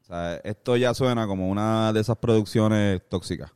[0.01, 3.51] O sea, esto ya suena como una de esas producciones tóxicas.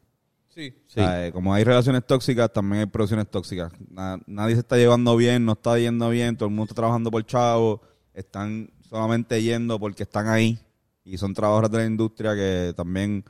[0.61, 0.73] Sí.
[0.87, 3.71] O sea, eh, como hay relaciones tóxicas, también hay producciones tóxicas.
[3.89, 7.09] Na- nadie se está llevando bien, no está yendo bien, todo el mundo está trabajando
[7.09, 7.81] por chavo,
[8.13, 10.59] están solamente yendo porque están ahí
[11.03, 13.23] y son trabajadores de la industria que también,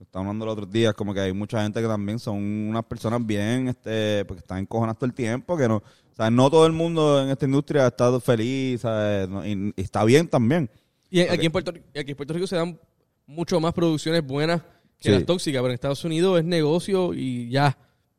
[0.00, 3.24] estamos hablando los otros días, como que hay mucha gente que también son unas personas
[3.24, 6.72] bien, este, porque están encojonadas todo el tiempo, que no, o sea, no todo el
[6.72, 9.28] mundo en esta industria está feliz, ¿sabes?
[9.44, 10.70] Y, y está bien también.
[11.10, 12.78] Y aquí, en Puerto, aquí en Puerto Rico se dan
[13.26, 14.62] mucho más producciones buenas
[15.02, 15.14] que Sí.
[15.14, 17.76] las tóxicas, pero en Estados Unidos es negocio y ya.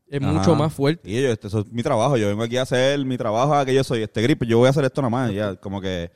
[0.09, 0.31] Es Ajá.
[0.31, 1.09] mucho más fuerte.
[1.09, 2.17] Y yo, este, eso es mi trabajo.
[2.17, 4.43] Yo vengo aquí a hacer mi trabajo, a que yo soy este grip.
[4.43, 5.31] Yo voy a hacer esto nomás.
[5.33, 6.11] Ya, como que.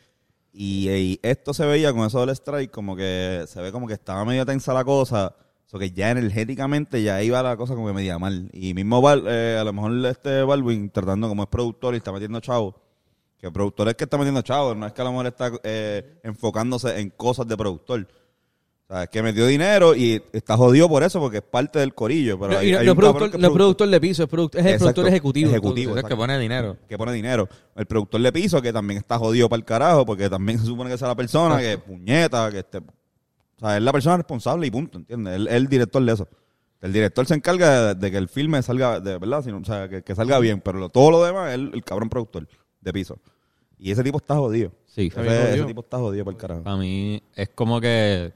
[0.53, 3.93] Y, y esto se veía con eso del strike, como que se ve como que
[3.93, 5.35] estaba medio tensa la cosa.
[5.65, 8.49] So que ya energéticamente ya iba la cosa como que media mal.
[8.53, 12.11] Y mismo Val- eh, a lo mejor este Balvin, tratando como es productor y está
[12.11, 12.79] metiendo chavo.
[13.39, 15.51] Que el productor es que está metiendo chavo, no es que a lo mejor está
[15.63, 18.07] eh, enfocándose en cosas de productor.
[18.89, 21.93] O sea, es que metió dinero y está jodido por eso, porque es parte del
[21.93, 22.39] corillo.
[22.39, 24.23] Pero No, hay- y no, hay no un productor, que no es productor de piso,
[24.23, 24.83] es, product- es el Exacto.
[24.85, 25.49] productor ejecutivo.
[25.49, 25.97] Ejecutivo.
[25.97, 26.77] Es el que pone dinero.
[26.87, 27.49] que pone dinero.
[27.75, 30.89] El productor de piso, que también está jodido para el carajo, porque también se supone
[30.89, 32.83] que es la persona que puñeta, que este, o
[33.59, 35.35] sea, es la persona responsable y punto, ¿entiendes?
[35.35, 36.27] Él es el director de eso.
[36.79, 39.89] El director se encarga de, de que el filme salga, de verdad, sino, o sea,
[39.89, 42.47] que, que salga bien, pero lo- todo lo demás es el, el cabrón productor
[42.79, 43.17] de piso.
[43.77, 44.71] Y ese tipo está jodido.
[44.85, 45.07] Sí.
[45.07, 45.33] Ese, jodido.
[45.33, 46.63] ese tipo está jodido para el carajo.
[46.63, 48.31] Para mí es como que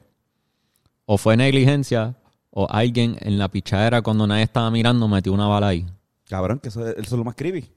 [1.12, 2.14] o fue negligencia
[2.50, 5.84] o alguien en la pichadera cuando nadie estaba mirando metió una bala ahí.
[6.28, 7.68] Cabrón, que eso, es- eso es lo más creepy.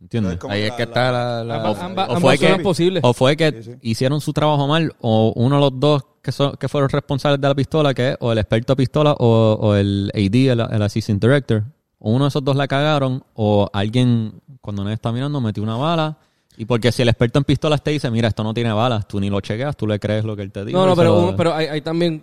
[0.00, 0.38] ¿Entiendes?
[0.48, 1.44] Ahí es que la- está la...
[1.44, 3.02] la- Ambas, o fue ambas que- son posibles.
[3.04, 3.78] O fue que Sí, sí.
[3.82, 7.48] hicieron su trabajo mal o uno de los dos que, son, que fueron responsables de
[7.48, 10.82] la pistola, que es o el experto de pistola o, o el AD, el, el
[10.82, 11.64] assistant director.
[11.98, 15.76] O uno de esos dos la cagaron o alguien cuando nadie está mirando metió una
[15.76, 16.18] bala
[16.58, 19.18] Y porque si el experto en pistolas te dice, mira, esto no tiene balas, tú
[19.20, 20.76] ni lo chequeas, tú le crees lo que él te dice.
[20.76, 22.22] No, no, pero, pero hay, hay también,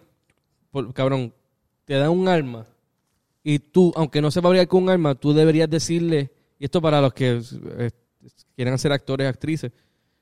[0.74, 1.34] por- cabrón,
[1.86, 2.66] te dan un arma
[3.44, 7.00] y tú, aunque no sepa abrir con un arma, tú deberías decirle, y esto para
[7.00, 7.42] los que
[7.78, 7.92] eh,
[8.56, 9.72] quieren ser actores, actrices,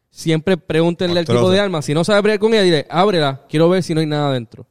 [0.09, 1.81] siempre pregúntenle al tipo de arma.
[1.81, 4.67] Si no sabe abrir con ella, dile, ábrela, quiero ver si no hay nada adentro.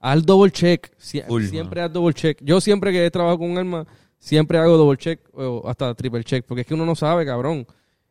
[0.00, 0.90] Haz double check.
[0.98, 2.38] Sie- siempre haz double check.
[2.42, 3.86] Yo siempre que he trabajado con un arma,
[4.18, 7.66] siempre hago double check o hasta triple check, porque es que uno no sabe, cabrón.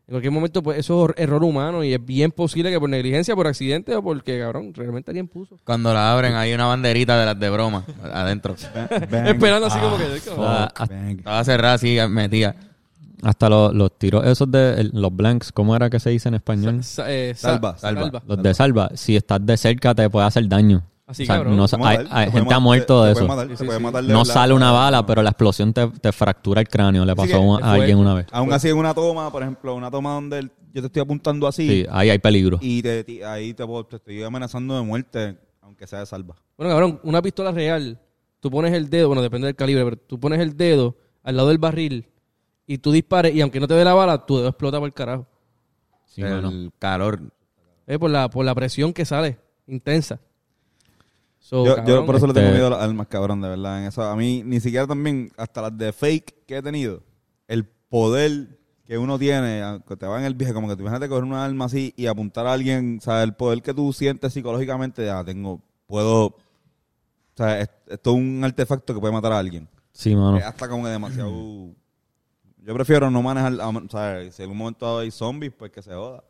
[0.05, 3.35] En cualquier momento, pues eso es error humano y es bien posible que por negligencia,
[3.35, 5.57] por accidente o porque, cabrón, realmente alguien puso.
[5.63, 8.55] Cuando la abren hay una banderita de las de broma adentro.
[9.09, 9.27] Bang.
[9.27, 10.05] Esperando así como que...
[10.39, 11.17] Ah, hasta- Bang.
[11.19, 12.53] Estaba cerrada así, metida.
[13.21, 16.83] Hasta los, los tiros esos de los blanks, ¿cómo era que se dice en español?
[16.83, 18.21] Sa- eh, sa- Salva, salva.
[18.27, 20.83] Los de salva, si estás de cerca te puede hacer daño.
[21.05, 21.57] Así, O sea, cabrón.
[21.57, 23.27] no hay, gente ha muerto de te eso.
[23.27, 24.07] matar, Sí, sí, sí.
[24.07, 27.03] No sale una bala, pero la explosión te, te fractura el cráneo.
[27.03, 28.27] Le pasó a un- es a alguien una vez.
[28.31, 31.45] Aún así en una toma, por ejemplo, una toma donde el- yo te estoy apuntando
[31.45, 32.57] así Sí, ahí hay peligro.
[32.61, 36.35] y te- ahí te, estoy amenazando de muerte, aunque sea de salva.
[36.57, 37.99] Bueno, cabrón, una pistola real,
[38.39, 41.49] tú pones el dedo, bueno, depende del calibre, pero tú pones el dedo al lado
[41.49, 42.07] del barril
[42.65, 44.93] y tú dispares y aunque no te dé la bala, tu dedo explota por el
[44.93, 45.27] carajo.
[46.05, 46.71] Sí, el mano.
[46.79, 47.19] calor.
[47.87, 49.37] Eh, por, la, por la presión que sale,
[49.67, 50.21] intensa.
[51.53, 53.47] So, yo, cabrón, yo por eso le tengo este- miedo a las armas, cabrón, de
[53.49, 53.79] verdad.
[53.79, 57.03] En eso, a mí, ni siquiera también, hasta las de fake que he tenido,
[57.47, 61.07] el poder que uno tiene, aunque te va en el viaje, como que tú imagínate
[61.07, 64.33] coger una arma así y apuntar a alguien, o sea, el poder que tú sientes
[64.33, 66.35] psicológicamente, ya tengo, puedo, o
[67.37, 69.69] sea, es- esto es un artefacto que puede matar a alguien.
[69.91, 70.37] Sí, mano.
[70.37, 71.29] Es hasta como que demasiado...
[72.65, 75.93] Yo prefiero no manejar, o sea, si en algún momento hay zombies, pues que se
[75.93, 76.23] joda.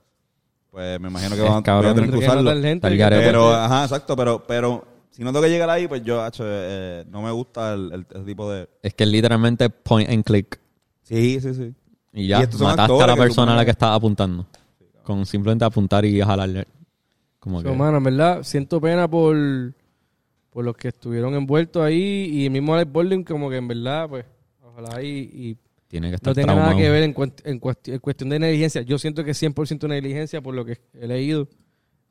[0.69, 2.51] Pues me imagino que van, a tener que que usarlo.
[2.61, 3.25] gente, que-.
[3.25, 7.05] Pero, ajá, exacto, pero, pero si no tengo que llegar ahí, pues yo, hacho, eh,
[7.09, 8.67] no me gusta el, tipo de...
[8.81, 10.59] Es que es literalmente point and click.
[11.03, 11.73] Sí, sí, sí.
[12.13, 14.45] Y ya, Y mataste a la persona a la que estaba apuntando.
[15.03, 16.65] Con simplemente apuntar y jalarle.
[17.39, 17.75] Como So, que...
[17.75, 19.35] mano, en verdad, siento pena por,
[20.49, 24.07] por los que estuvieron envueltos ahí y el mismo Alex Baldwin, como que en verdad,
[24.09, 24.25] pues,
[24.63, 27.91] ojalá y, y Tiene que estar no tenga nada que ver en, cuest- en cuest-
[27.91, 28.81] en cuestión de negligencia.
[28.81, 31.47] Yo siento que es 100% negligencia por lo que he leído.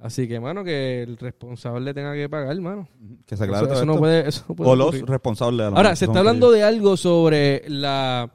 [0.04, 2.88] Así que, mano, que el responsable tenga que pagar, mano.
[3.24, 4.00] Que se aclare eso, todo eso no esto.
[4.00, 5.66] puede, eso no puede O los responsables.
[5.66, 6.56] a lo Ahora, se está hablando ellos.
[6.58, 8.34] de algo sobre la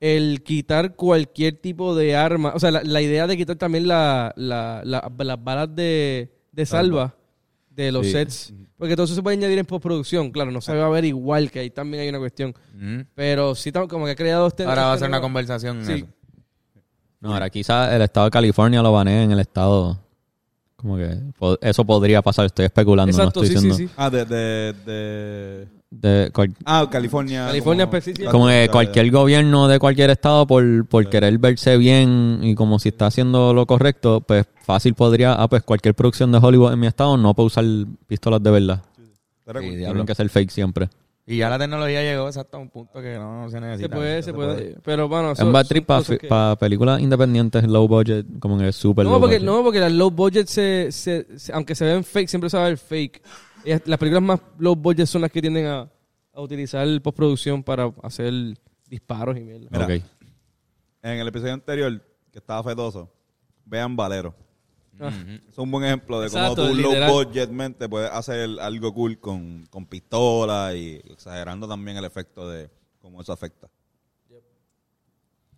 [0.00, 4.32] el quitar cualquier tipo de arma, o sea, la, la idea de quitar también la,
[4.36, 7.14] la- la- las balas de, de salva
[7.70, 8.12] de los Sí.
[8.12, 11.04] sets, porque todo eso se puede añadir en postproducción, claro, no se va a ver
[11.06, 13.00] igual, que ahí también hay una cuestión, Mm.
[13.14, 14.64] pero sí como que ha creado este...
[14.64, 15.84] Ahora va a este ser una conversación.
[15.84, 15.92] Sí.
[15.92, 16.06] eso.
[17.20, 19.98] No, ahora quizás el estado de California lo banee en el estado.
[20.76, 21.18] Como que
[21.62, 22.46] eso podría pasar.
[22.46, 23.92] Estoy especulando, Exacto, no sí, estoy sí, diciendo.
[23.92, 23.94] sí.
[23.98, 24.24] Ah, de...
[24.24, 25.76] de, de...
[25.88, 27.46] De cual- Ah, California.
[27.46, 28.30] California como- específico.
[28.30, 32.88] como que cualquier gobierno de cualquier estado, por, por querer verse bien y como si
[32.90, 36.86] está haciendo lo correcto, pues fácil podría, ah, pues cualquier producción de Hollywood en mi
[36.88, 37.64] estado no puede usar
[38.08, 38.82] pistolas de verdad.
[38.96, 39.02] Sí,
[39.52, 39.76] diablo.
[39.92, 40.88] Tienen que ser fake siempre.
[41.28, 43.88] Y ya la tecnología llegó hasta un punto que no se necesita.
[43.88, 44.76] Se puede, se se puede, puede.
[44.84, 49.04] pero bueno, Es un bad trip para para películas independientes, low budget, como que super
[49.04, 49.46] No, low porque, budget.
[49.46, 52.66] no, porque las low budget, se, se- se- aunque se ven fake, siempre se va
[52.66, 53.20] a ver fake.
[53.86, 55.90] Las películas más low budget son las que tienden a,
[56.32, 58.32] a utilizar postproducción para hacer
[58.88, 59.66] disparos y mierda.
[59.72, 60.02] Mira, Ok.
[61.02, 63.10] En el episodio anterior, que estaba fetoso,
[63.64, 64.32] vean Valero.
[65.00, 65.10] Ah.
[65.50, 67.08] Es un buen ejemplo de Exacto, cómo tú literal.
[67.10, 72.70] low budgetmente puedes hacer algo cool con, con pistola y exagerando también el efecto de
[73.00, 73.68] cómo eso afecta.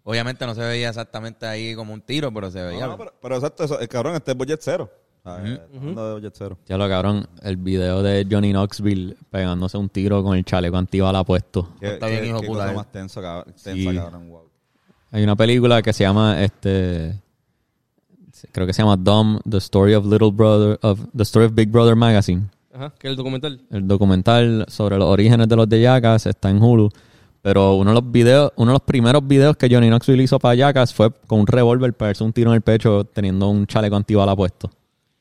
[0.05, 2.81] Obviamente no se veía exactamente ahí como un tiro, pero se veía.
[2.87, 4.90] No, no, pero, pero exacto, eso, el cabrón, este es budget cero.
[5.22, 5.61] ¿sabes?
[5.74, 6.59] Hablando de budget cero.
[6.66, 11.24] Ya lo cabrón, el video de Johnny Knoxville pegándose un tiro con el chaleco antibala
[11.24, 11.74] puesto.
[11.79, 12.77] Qué, Está bien qué- hijo qué puta cosa él.
[12.77, 13.96] más tenso, cabrón, tensa, Sí.
[13.96, 14.48] cabrón, wow.
[15.11, 17.20] Hay una película que se llama este
[18.53, 21.70] creo que se llama Dumb The Story of Little Brother of The Story of Big
[21.70, 22.48] Brother Magazine.
[22.72, 23.61] Ajá, que es el documental.
[23.70, 26.90] El documental sobre los orígenes de los de Jackass está en Hulu,
[27.42, 30.55] pero uno de los videos, uno de los primeros videos que Johnny Knoxville hizo para
[30.55, 33.96] Jackass fue con un revólver para darse un tiro en el pecho teniendo un chaleco
[33.96, 34.70] antibala puesto.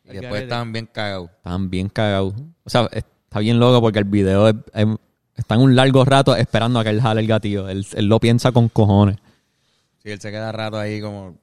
[0.05, 1.29] Y después estaban bien cagados.
[1.37, 2.33] Estaban bien cagados.
[2.63, 4.87] O sea, está bien loco porque el video es, es-
[5.35, 7.69] están un largo rato esperando a que él jale el gatillo.
[7.69, 9.17] Él, él lo piensa con cojones.
[10.03, 11.35] Sí, él se queda rato ahí como.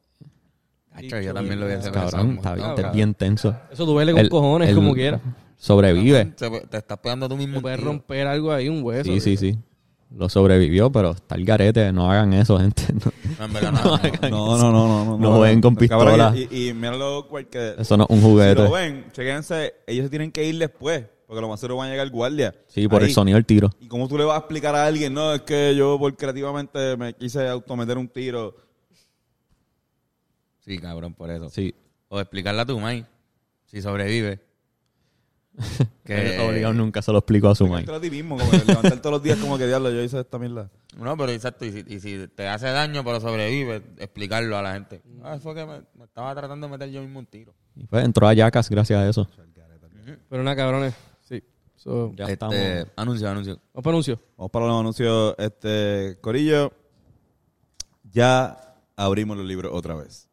[1.09, 2.33] Yo también lo hubiese Cabrón, pensado.
[2.35, 2.93] está bien, cabrón.
[2.93, 3.57] bien tenso.
[3.73, 5.21] Eso duele con El- cojones, el- como quiera.
[5.57, 6.33] Sobrevive.
[6.37, 7.53] Se- te estás pegando tú mismo.
[7.55, 7.91] Te un puedes tiro.
[7.91, 9.05] romper algo ahí, un hueso.
[9.13, 9.59] Sí, sí, sí.
[10.17, 11.91] Lo sobrevivió, pero está el garete.
[11.93, 12.83] No hagan eso, gente.
[12.93, 13.13] No.
[13.39, 13.99] No, en verdad, no,
[14.31, 14.59] no.
[14.59, 15.37] No, no, no, no.
[15.39, 16.35] Jueguen con Cabrón, pistola.
[16.37, 17.77] Y, y, y míralo cualquier...
[17.81, 18.63] Eso no es un Si juguete.
[18.63, 21.93] lo ven, chequense, ellos se tienen que ir después, porque lo más seguro van a
[21.93, 22.55] llegar guardia.
[22.69, 23.09] Sí, por Ahí.
[23.09, 23.71] el sonido del tiro.
[23.81, 25.13] ¿Y cómo tú le vas a explicar a alguien?
[25.15, 28.55] No, es que yo por creativamente me quise autometer un tiro.
[30.65, 31.49] Sí, cabrón, por eso.
[31.51, 31.75] Sí.
[32.09, 33.07] O explicarle a tu mai
[33.67, 34.41] si sobrevive.
[36.07, 37.93] Él obligado nunca se lo explico a su madre.
[37.95, 40.39] a ti mismo, como que levantar todos los días como que diablo, yo hice esta
[40.39, 40.69] mierda.
[40.99, 44.75] No, pero exacto, y si, y si te hace daño pero sobrevive, explicarlo a la
[44.75, 45.01] gente.
[45.23, 47.55] Ah, fue que me, me estaba tratando de meter yo mismo un tiro.
[47.77, 49.29] Y pues entró a Yacas gracias a eso.
[50.29, 50.95] Pero nada, cabrones.
[51.23, 51.43] Sí.
[51.77, 52.57] So, Ya Este, estamos.
[52.97, 53.55] Anuncio, anuncio.
[53.73, 54.21] Vamos para anuncio.
[54.37, 55.35] Vamos para los anuncios.
[55.39, 56.73] Este, Corillo,
[58.13, 60.29] ya abrimos los libros otra vez.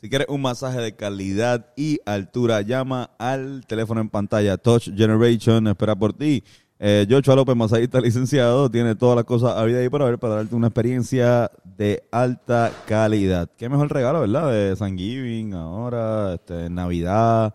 [0.00, 5.68] Si quieres un masaje de calidad y altura, llama al teléfono en pantalla Touch Generation,
[5.68, 6.42] espera por ti.
[6.78, 10.36] Eh, Joshua López, masajista licenciado, tiene todas las cosas a vida y por haber para
[10.36, 13.50] darte una experiencia de alta calidad.
[13.58, 14.50] Qué mejor regalo, ¿verdad?
[14.50, 17.52] De Thanksgiving, ahora, este, Navidad.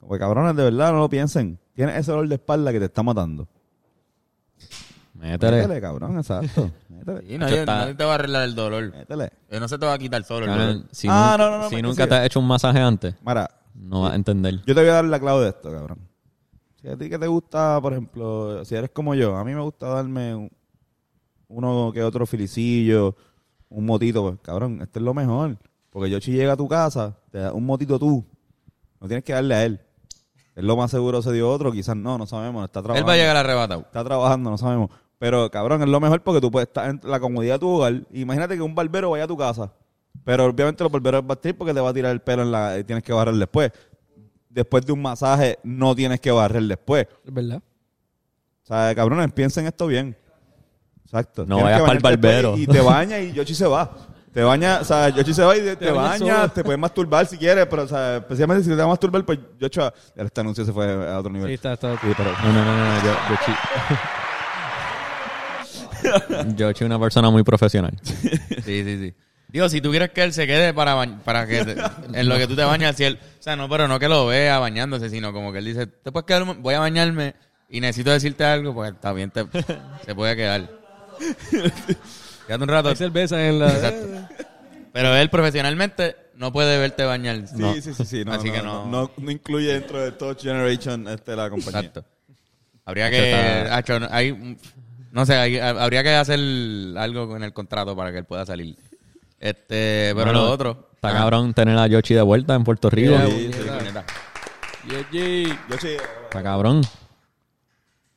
[0.00, 1.56] Como cabrones, de verdad, no lo piensen.
[1.76, 3.46] Tienes ese dolor de espalda que te está matando.
[5.14, 5.58] Métele.
[5.58, 6.72] Métele, cabrón, exacto.
[6.96, 7.34] Métele.
[7.34, 8.90] Y nadie, está- nadie te va a arreglar el dolor.
[8.92, 9.30] Métele.
[9.50, 10.88] Eh, No se te va a quitar solo el Cabrón, dolor.
[10.92, 12.08] Si, Ah, nu- no, no, no, si me- nunca sí.
[12.08, 14.56] te has hecho un masaje antes, Mira, no vas a entender.
[14.66, 15.98] yo te voy a dar la clave de esto, cabrón.
[16.80, 19.60] Si a ti que te gusta, por ejemplo, si eres como yo, a mí me
[19.62, 20.50] gusta darme un-
[21.48, 23.16] uno que otro filicillo,
[23.68, 25.56] un motito, pues, cabrón, este es lo mejor.
[25.90, 28.24] Porque Yoshi llega a tu casa, te da un motito tú,
[29.00, 29.80] no tienes que darle a él.
[30.54, 33.06] Es lo más seguro se dio otro, quizás no, no sabemos, está Él trabajando.
[33.08, 33.80] va a llegar arrebatado.
[33.82, 34.90] Está trabajando, no sabemos.
[35.18, 38.02] Pero, cabrón, es lo mejor porque tú puedes estar en la comodidad de tu hogar.
[38.12, 39.72] Imagínate que un barbero vaya a tu casa.
[40.24, 42.52] Pero obviamente los barberos van a tirar porque te va a tirar el pelo en
[42.52, 42.78] la...
[42.78, 43.70] y tienes que barrer después.
[44.50, 47.06] Después de un masaje, no tienes que barrer después.
[47.24, 47.62] Es verdad.
[48.64, 50.16] O sea, cabrones, piensen esto bien.
[51.04, 51.46] Exacto.
[51.46, 52.56] No vayas bañarte después barbero.
[52.58, 53.90] Y te baña y Yoshi se va.
[54.32, 57.24] Te baña, o sea, Yoshi se va y te, te bañas baña, te puedes masturbar
[57.26, 59.80] si quieres, pero, o sea, especialmente si te vas a masturbar, pues Yoshi,
[60.14, 61.48] este anuncio se fue a otro nivel.
[61.48, 61.94] Sí, está, está.
[61.94, 63.36] Sí, pero- No, no, no, no, yo, yo
[66.56, 67.92] Yo soy una persona muy profesional.
[68.64, 69.14] Sí, sí, sí.
[69.48, 71.76] Digo, si tú quieres que él se quede para, para que te-
[72.20, 74.26] en lo que tú te bañas, si él, o sea, no, pero no que lo
[74.26, 77.34] vea bañándose, sino como que él dice, te puedes quedar, un- voy a bañarme
[77.70, 79.46] y necesito decirte algo, pues está bien, te-
[80.04, 80.68] se puede quedar.
[82.46, 82.88] Quédate un rato.
[82.90, 83.68] Hay cerveza en la...
[83.72, 84.06] Exacto.
[84.92, 87.46] Pero él profesionalmente no puede verte bañar.
[87.46, 87.74] Sí, No.
[87.74, 88.24] sí, sí, sí.
[88.24, 89.10] No, Así no, que no, no.
[89.16, 91.80] no, incluye dentro de Touch Generation este, la compañía.
[91.80, 92.04] Exacto.
[92.84, 93.30] Habría que,
[93.62, 94.56] Está- Hacho, no- hay,
[95.16, 96.38] no sé, hay- habría que hacer
[96.98, 98.76] algo en el contrato para que él pueda salir.
[99.40, 100.90] Este, pero Bueno, lo otro.
[100.94, 103.12] Está Ah, cabrón tener a Yoshi de vuelta en Puerto Rico.
[103.12, 104.04] Yeah, Sí, sí, puñeta.
[105.70, 105.96] Yo sí.
[106.24, 106.82] Está cabrón.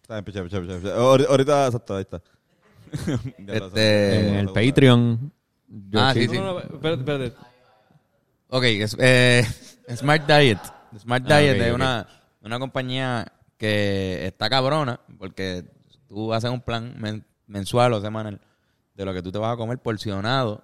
[0.02, 0.96] Está bien, picha, picha, picha.
[0.98, 2.22] Ahor- Ahorita, exacto, ahí está.
[3.40, 4.30] Ya lo Este.
[4.30, 5.32] En el Patreon.
[5.94, 7.34] Ah, Yoshi- sí, no, no, espérate, espérate.
[8.50, 9.46] Ok, es- eh,
[9.96, 10.60] Smart Diet.
[11.00, 11.76] Smart Ah, Diet ok, es ok.
[11.76, 12.08] Una,
[12.42, 15.66] una compañía que está cabrona porque
[16.10, 18.42] tú haces un plan men- mensual o semanal
[18.96, 20.62] de lo que tú te vas a comer porcionado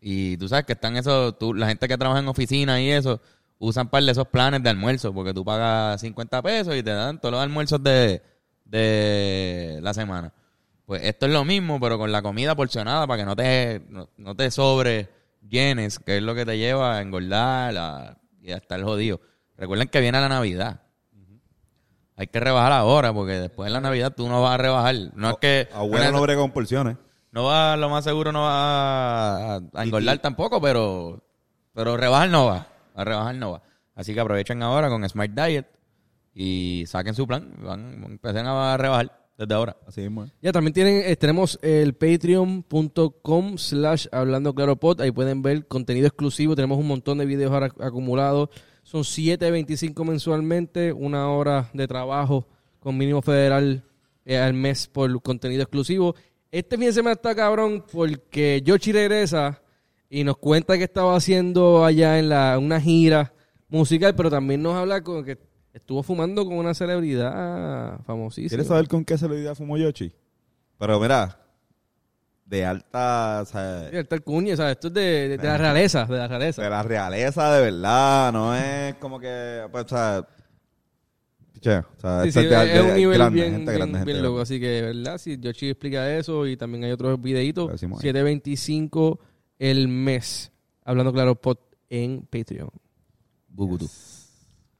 [0.00, 3.20] y tú sabes que están esos, tú, la gente que trabaja en oficina y eso
[3.58, 7.20] usan par de esos planes de almuerzo porque tú pagas 50 pesos y te dan
[7.20, 8.22] todos los almuerzos de,
[8.64, 10.32] de la semana.
[10.84, 14.08] Pues esto es lo mismo, pero con la comida porcionada para que no te, no,
[14.16, 15.08] no te sobre
[15.48, 17.74] llenes, que es lo que te lleva a engordar
[18.40, 19.20] y a estar jodido.
[19.56, 20.82] Recuerden que viene la Navidad.
[22.16, 24.94] Hay que rebajar ahora, porque después de la Navidad tú no vas a rebajar.
[25.14, 25.68] No es que...
[25.72, 26.96] Abuela no brega con porciones.
[27.30, 31.22] No va, lo más seguro no va a, a engordar tampoco, pero,
[31.74, 32.66] pero rebajar no va.
[32.94, 33.62] A rebajar no va.
[33.94, 35.66] Así que aprovechen ahora con Smart Diet
[36.34, 37.52] y saquen su plan.
[37.58, 39.76] Van, empiecen a rebajar desde ahora.
[39.86, 40.24] Así mismo.
[40.24, 40.30] ¿eh?
[40.40, 45.00] Ya, también tienen, eh, tenemos el patreon.com slash hablando claro pod.
[45.00, 46.56] Ahí pueden ver contenido exclusivo.
[46.56, 48.50] Tenemos un montón de videos ahora acumulados.
[48.86, 52.46] Son 7.25 mensualmente, una hora de trabajo
[52.78, 53.82] con mínimo federal
[54.24, 56.14] eh, al mes por contenido exclusivo.
[56.52, 59.60] Este fin de semana está cabrón porque Yoshi regresa
[60.08, 63.34] y nos cuenta que estaba haciendo allá en la, una gira
[63.68, 65.36] musical, pero también nos habla con que
[65.72, 68.50] estuvo fumando con una celebridad famosísima.
[68.50, 70.12] ¿Quieres saber con qué celebridad fumó Yoshi?
[70.78, 71.44] Pero mira,
[72.46, 76.04] de alta, o sea, el cuño, o sea, esto es de, de- de la realeza,
[76.04, 76.62] de la realeza.
[76.62, 80.26] de la realeza de verdad, no es como que, pues, o sea,
[81.52, 84.04] piche, o sea, Sí, sí, es, de- es de- un nivel grande, bien, gente bien-
[84.04, 84.40] bien loco.
[84.40, 85.18] Así que, ¿verdad?
[85.18, 88.10] Si Yoshi explica eso y también hay otros videitos, Lo decimos ahí.
[88.12, 89.18] 7.25
[89.58, 90.52] el mes.
[90.84, 91.58] Hablando claro, pod
[91.90, 92.70] en Patreon.
[93.48, 93.88] Bugutu.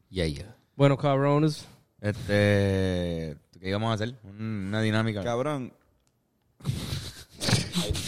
[0.08, 0.54] Yeah, yeah.
[0.76, 1.66] Bueno, cabrones.
[2.00, 4.14] Este, ¿qué íbamos a hacer?
[4.22, 5.24] Un- Una dinámica.
[5.24, 5.72] Cabrón,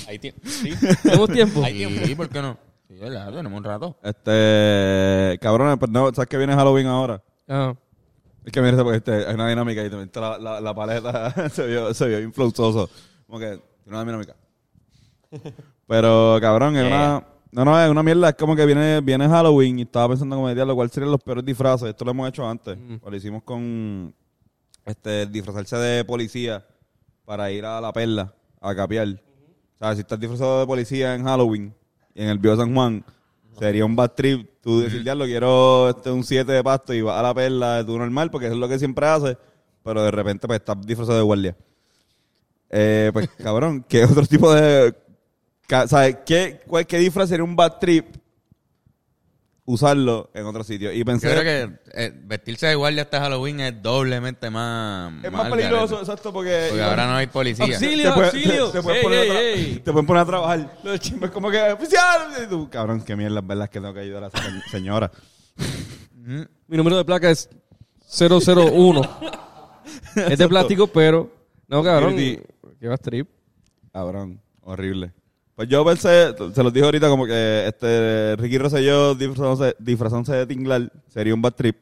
[0.06, 0.40] Hay tiempo.
[0.44, 1.62] Sí, ¿Tenemos tiempo?
[1.64, 2.06] hay tiempo.
[2.06, 2.58] Sí, ¿por qué no?
[2.88, 3.32] Sí, ¿verdad?
[3.32, 3.98] Tenemos un rato.
[4.02, 7.22] este, cabrones, pues no, ¿sabes que viene Halloween ahora?
[7.48, 7.74] Ah,
[8.44, 11.66] Es que mira, porque este, hay una dinámica y también la, la, la paleta se
[11.66, 12.88] vio, se vio influxoso.
[13.26, 13.46] Como que
[13.84, 14.34] tiene una dinámica.
[15.86, 18.30] Pero, cabrón, es una, No, no, es una mierda.
[18.30, 21.44] Es como que viene, viene Halloween y estaba pensando como diablo, cuál serían los peores
[21.44, 21.88] disfraces.
[21.88, 22.78] Esto lo hemos hecho antes.
[23.04, 24.14] Lo hicimos con
[24.84, 26.64] este disfrazarse de policía
[27.24, 29.20] para ir a la perla a capiar.
[29.80, 31.74] O sea, si estás disfrazado de policía en Halloween
[32.14, 33.04] y en el Bio San Juan,
[33.58, 34.48] sería un bad trip.
[34.60, 37.84] Tú decir, diablo, quiero este, un 7 de pasto y vas a la perla de
[37.84, 39.36] tu normal porque eso es lo que siempre haces.
[39.84, 41.56] Pero de repente pues estás disfrazado de guardia.
[42.70, 44.94] Eh, pues cabrón, ¿qué otro tipo de...
[45.86, 46.18] ¿Sabes?
[46.24, 48.06] ¿Qué, cuál- ¿Qué disfraz sería un bad trip?
[49.70, 50.90] Usarlo en otro sitio.
[50.94, 51.28] Y pensé...
[51.28, 55.12] Yo creo que eh, vestirse de guardia hasta Halloween es doblemente más...
[55.22, 56.00] es más peligroso, garete.
[56.10, 56.66] exacto, porque...
[56.70, 57.66] Porque ahora no hay policía.
[57.66, 58.66] Auxilio, te puede- auxilio.
[58.70, 59.36] te- te pueden Ey, poner a ey, tra-
[59.74, 59.74] ey.
[59.84, 60.78] te pueden poner a trabajar.
[60.84, 64.26] Es como que, oficial, y tú, cabrón, qué mierda, verdad que tengo que ayudar a
[64.28, 65.10] esa se- señora.
[66.66, 67.50] Mi número de placa es
[68.18, 69.02] 001.
[70.16, 71.30] es de plástico, pero...
[71.68, 72.16] No, cabrón.
[72.16, 72.42] Security.
[72.80, 73.28] ¿Qué va a trip?
[73.92, 75.12] Cabrón, horrible.
[75.58, 80.46] Pues yo pensé, se los dije ahorita como que este Ricky Rosselló disfrazándose, disfrazándose de
[80.46, 81.76] Tinglar sería un bad trip.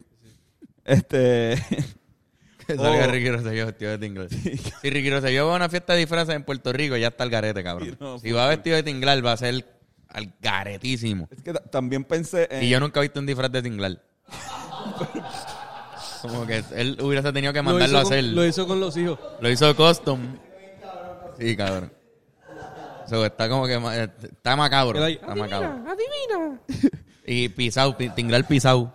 [0.83, 1.63] Este,
[2.67, 3.11] Que salga Oh.
[3.13, 4.29] Ricky Rosselló vestido de tinglar.
[4.31, 7.31] Si Ricky Rosselló va a una fiesta de disfraces en Puerto Rico, ya está el
[7.31, 7.91] garete, cabrón.
[7.91, 9.67] Sí, no, si va vestido de tinglar, va a ser
[10.09, 11.29] al garetísimo.
[11.31, 12.63] es que ta- también pensé en...
[12.65, 14.01] Y yo nunca he visto un disfraz de tinglar.
[16.23, 18.25] Como que él hubiese tenido que mandarlo a con, hacer.
[18.25, 19.19] lo hizo con los hijos.
[19.41, 20.21] Lo hizo custom.
[21.39, 21.93] Sí, cabrón.
[23.09, 23.75] So, está como que...
[24.23, 24.99] Está macabro.
[24.99, 25.69] Él ahí, Está macabro.
[25.89, 26.61] adivina.
[27.27, 28.93] Y pisado, pi- tinglar pisado.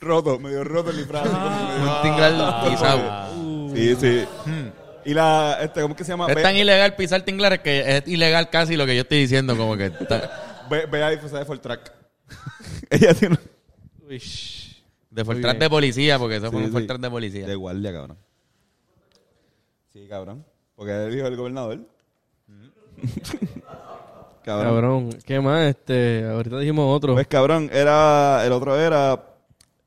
[0.00, 1.24] roto, medio roto el disfraz.
[1.24, 3.74] medio- Un tinglar pisado.
[3.74, 4.24] Sí, sí.
[5.04, 6.26] Y la, este, ¿cómo es que se llama?
[6.26, 9.56] Es tan ilegal pisar tinglares que es ilegal casi lo que yo estoy diciendo.
[9.56, 9.86] Como que...
[9.86, 11.92] está- Ve, ve a disfrazar de full track.
[12.90, 13.38] Ella tiene...
[14.08, 14.20] Uy.
[15.10, 15.58] De bien.
[15.58, 16.78] de policía, porque eso fue Sí, un sí.
[16.78, 17.46] Fortran de policía.
[17.46, 18.18] De guardia, cabrón.
[19.92, 20.44] Sí, cabrón.
[20.74, 21.78] Porque dijo el gobernador.
[24.44, 24.64] cabrón.
[24.72, 25.10] Cabrón.
[25.24, 25.66] ¿Qué más?
[25.66, 27.14] Este, ahorita dijimos otro.
[27.14, 28.44] Pues cabrón, era.
[28.46, 29.22] El otro era.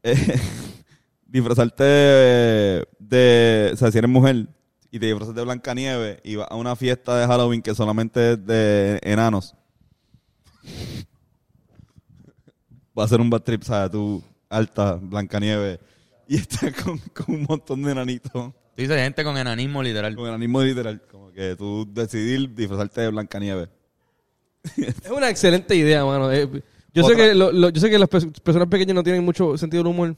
[0.04, 0.16] eh,
[1.26, 4.48] disfrazarte de, de- O sea, si eres mujer
[4.92, 8.46] y te disfrazas de Blancanieves y vas a una fiesta de Halloween que solamente es
[8.46, 9.56] de enanos.
[12.98, 13.92] Va a ser un bad trip, ¿sabes?
[13.92, 15.80] Tú, alta, Blancanieves.
[16.28, 18.52] Y estás con, con un montón de enanitos.
[18.80, 20.16] Tú dices gente con enanismo literal.
[20.16, 21.02] Con enanismo literal.
[21.12, 23.68] Como que tú decidir disfrazarte de Blancanieves.
[24.78, 26.32] Es una excelente idea, mano.
[26.32, 26.48] Eh,
[26.94, 29.58] yo, sé que lo- lo- yo sé que las pe- personas pequeñas no tienen mucho
[29.58, 30.16] sentido del humor,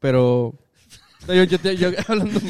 [0.00, 0.54] pero...
[1.26, 2.40] No, Yo, yo, yo- yo- hablando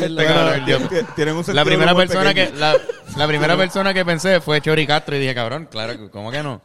[1.52, 2.76] La sentido primera persona que la,
[3.16, 6.42] la primera persona que pensé fue Chori Castro y dije, cabrón, claro, que- ¿cómo que
[6.42, 6.62] no?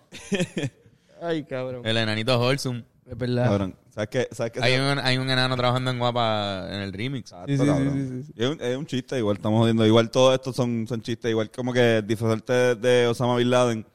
[1.21, 1.85] Ay, cabrón.
[1.85, 2.81] El enanito Holsum.
[3.05, 3.45] Es verdad.
[3.45, 3.75] Cabrón.
[3.97, 4.27] ¿Sabes qué?
[4.31, 4.59] ¿Sabes qué?
[4.61, 7.31] Hay un, hay un enano trabajando en Guapa en el remix.
[7.31, 8.33] Exacto, Sí, sí, sí, sí, sí.
[8.37, 9.87] Es, un, es un chiste, igual estamos jodiendo.
[9.87, 11.31] Igual todos estos son, son chistes.
[11.31, 13.87] Igual como que disfrazarte de, Osama Bin Laden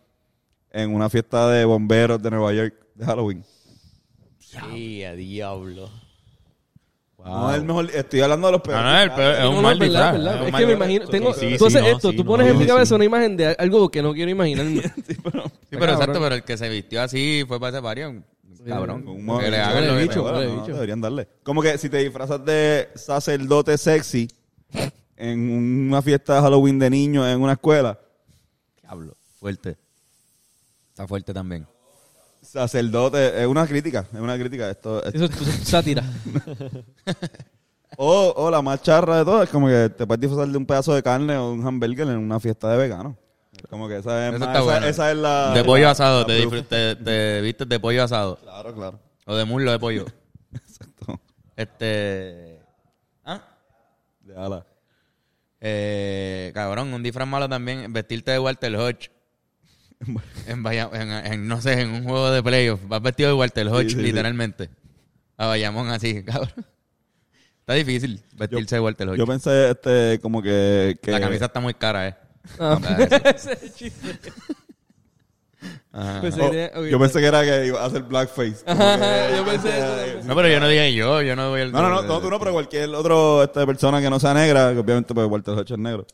[0.73, 3.45] en una fiesta de bomberos de Nueva York de Halloween.
[4.41, 5.89] Sí, a diablo.
[7.25, 7.89] No es el mejor.
[7.95, 8.83] Estoy hablando de los peores.
[8.83, 10.35] No, no, el peor- es un no, mal es verdad, verdad.
[10.35, 12.17] es un Es mal que me imagino, tengo, Sí, tú sí, haces no, esto, sí,
[12.17, 12.69] tú no, pones en mi sí.
[12.69, 14.83] cabeza una imagen de algo que no quiero imaginarme.
[14.83, 18.15] Sí, pero- Sí, pero exacto, pero el que se vistió así fue para ese varios.
[18.71, 19.05] Cabrón.
[19.41, 20.73] que le hagan lo que bicho, te- huele no, bicho.
[20.75, 21.29] deberían darle.
[21.43, 24.29] Como que si te disfrazas de sacerdote sexy
[25.17, 27.99] en una fiesta de Halloween de niños en una escuela.
[28.83, 29.17] Diablo.
[29.39, 29.77] Fuerte.
[30.91, 31.67] Está fuerte también.
[32.43, 34.69] Sacerdote, es una crítica, es una crítica.
[34.71, 36.05] Esto, esto- Eso es tu sátira.
[37.99, 40.65] O, o la más charra de todo es como que te puedes disfrazar de un
[40.65, 43.19] pedazo de carne o un hamburger en una fiesta de vegano.
[43.71, 44.87] Como que esa es, Eso más- está esa, bueno.
[44.87, 45.55] esa es la...
[45.55, 46.21] De pollo la- asado.
[46.21, 46.55] la Te, proof.
[46.55, 48.37] disfr- te, te vistes de pollo asado.
[48.37, 49.01] Claro, claro.
[49.27, 50.07] O de muslo de pollo.
[50.55, 51.21] Exacto.
[51.57, 52.61] Este.
[53.25, 53.41] ¿Ah?
[54.21, 54.67] De ala.
[55.61, 57.93] Eh, cabrón, un disfraz malo también.
[57.93, 59.11] Vestirte de Walter Hodge.
[60.49, 62.81] En, Vaya- en, en, no sé, en un juego de playoff.
[62.89, 64.03] Vas vestido de Walter Hodge, Sí, sí, sí.
[64.03, 64.69] literalmente.
[65.37, 66.67] A Bayamón así, cabrón.
[67.61, 69.19] Está difícil vestirse de Walter Hodge.
[69.19, 70.99] Yo pensé este como que...
[71.01, 72.17] que La camisa está muy cara, eh.
[72.59, 72.79] Ah,
[73.77, 74.19] chiste.
[75.93, 76.23] Ajá.
[76.25, 76.27] Oh,
[76.81, 76.87] ok.
[76.91, 78.65] yo pensé que era que iba a hacer blackface.
[78.67, 79.69] Como Ajá, que- yo pensé
[80.19, 80.27] eso.
[80.27, 81.71] No, pero yo no dije yo, yo no voy al...
[81.73, 84.73] No, no, no, no, tú no, pero cualquier otra esta persona que no sea negra,
[84.73, 86.07] que obviamente pues Walter Hodge es negro.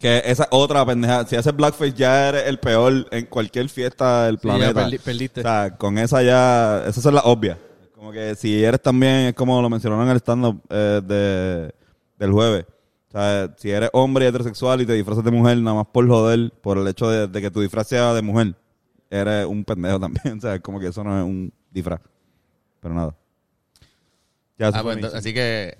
[0.00, 4.38] Que esa otra pendeja, si haces blackface ya eres el peor en cualquier fiesta del
[4.40, 4.88] Sí, ya planeta.
[4.88, 5.40] perdi- perdiste.
[5.40, 7.58] O sea, con esa ya, esas son las obvias.
[7.94, 11.74] Como que si eres también, es como lo mencionaron en el stand-up eh, de,
[12.18, 12.64] del jueves.
[13.08, 16.06] O sea, si eres hombre y heterosexual y te disfrazas de mujer nada más por
[16.06, 18.54] joder, por el hecho de, de que tu disfraz sea de mujer,
[19.10, 20.38] eres un pendejo también.
[20.38, 22.00] O sea, como que eso no es un disfraz.
[22.80, 23.16] Pero nada.
[24.58, 25.78] Ya, Ah, pues, entonces, así que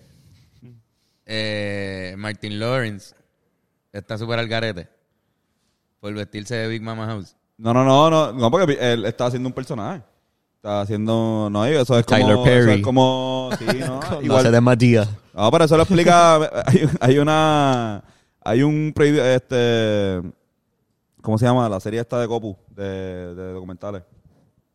[1.26, 3.14] eh, Martin Lawrence
[3.92, 4.88] está súper al garete
[6.00, 7.36] por vestirse de Big Mama House.
[7.58, 10.02] No, no, no, no, no, porque él está haciendo un personaje.
[10.68, 12.60] Está haciendo, no, eso es como, Tyler Perry.
[12.60, 14.52] eso es como, sí, no, Igual.
[14.52, 15.08] de Matías.
[15.32, 16.34] No, pero eso lo explica,
[16.66, 18.04] hay, hay una,
[18.44, 20.20] hay un, este,
[21.22, 21.70] ¿cómo se llama?
[21.70, 24.02] La serie esta de Copu, de, de documentales.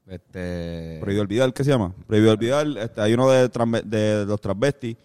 [0.08, 0.98] Este.
[1.00, 1.94] Prohibido olvidar, ¿qué se llama?
[2.08, 4.98] Prohibido olvidar, este, hay uno de los transvestis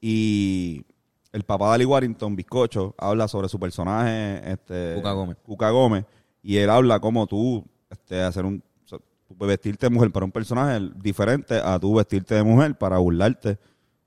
[0.00, 0.84] y
[1.30, 5.36] el papá de Ali Warrington, Bizcocho, habla sobre su personaje, este, Cuca Gómez.
[5.44, 6.04] Cuca Gómez,
[6.42, 8.60] y él habla como tú, este, hacer un,
[9.30, 13.58] vestirte de mujer para un personaje diferente a tú vestirte de mujer para burlarte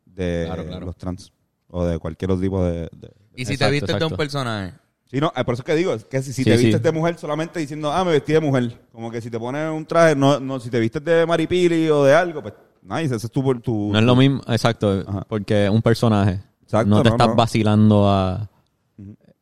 [0.05, 0.86] de Claro, claro.
[0.86, 1.32] los trans
[1.70, 2.89] o de cualquier otro tipo de...
[2.95, 4.74] de- Y si te Exacto, vistes de un personaje.
[5.09, 6.65] Sí, no, eh, por eso es que digo, es que si, si Sí, te sí.
[6.65, 9.72] vistes de mujer solamente diciendo, ah, me vestí de mujer, como que si te pones
[9.72, 13.28] un traje, no, no si te vistes de maripili o de algo, pues, nice, ese
[13.28, 13.41] es tu...
[13.61, 15.26] tu No es lo mismo, exacto, Ajá.
[15.28, 16.41] porque es un personaje.
[16.63, 17.36] Exacto, no te no, estás no.
[17.36, 18.49] vacilando a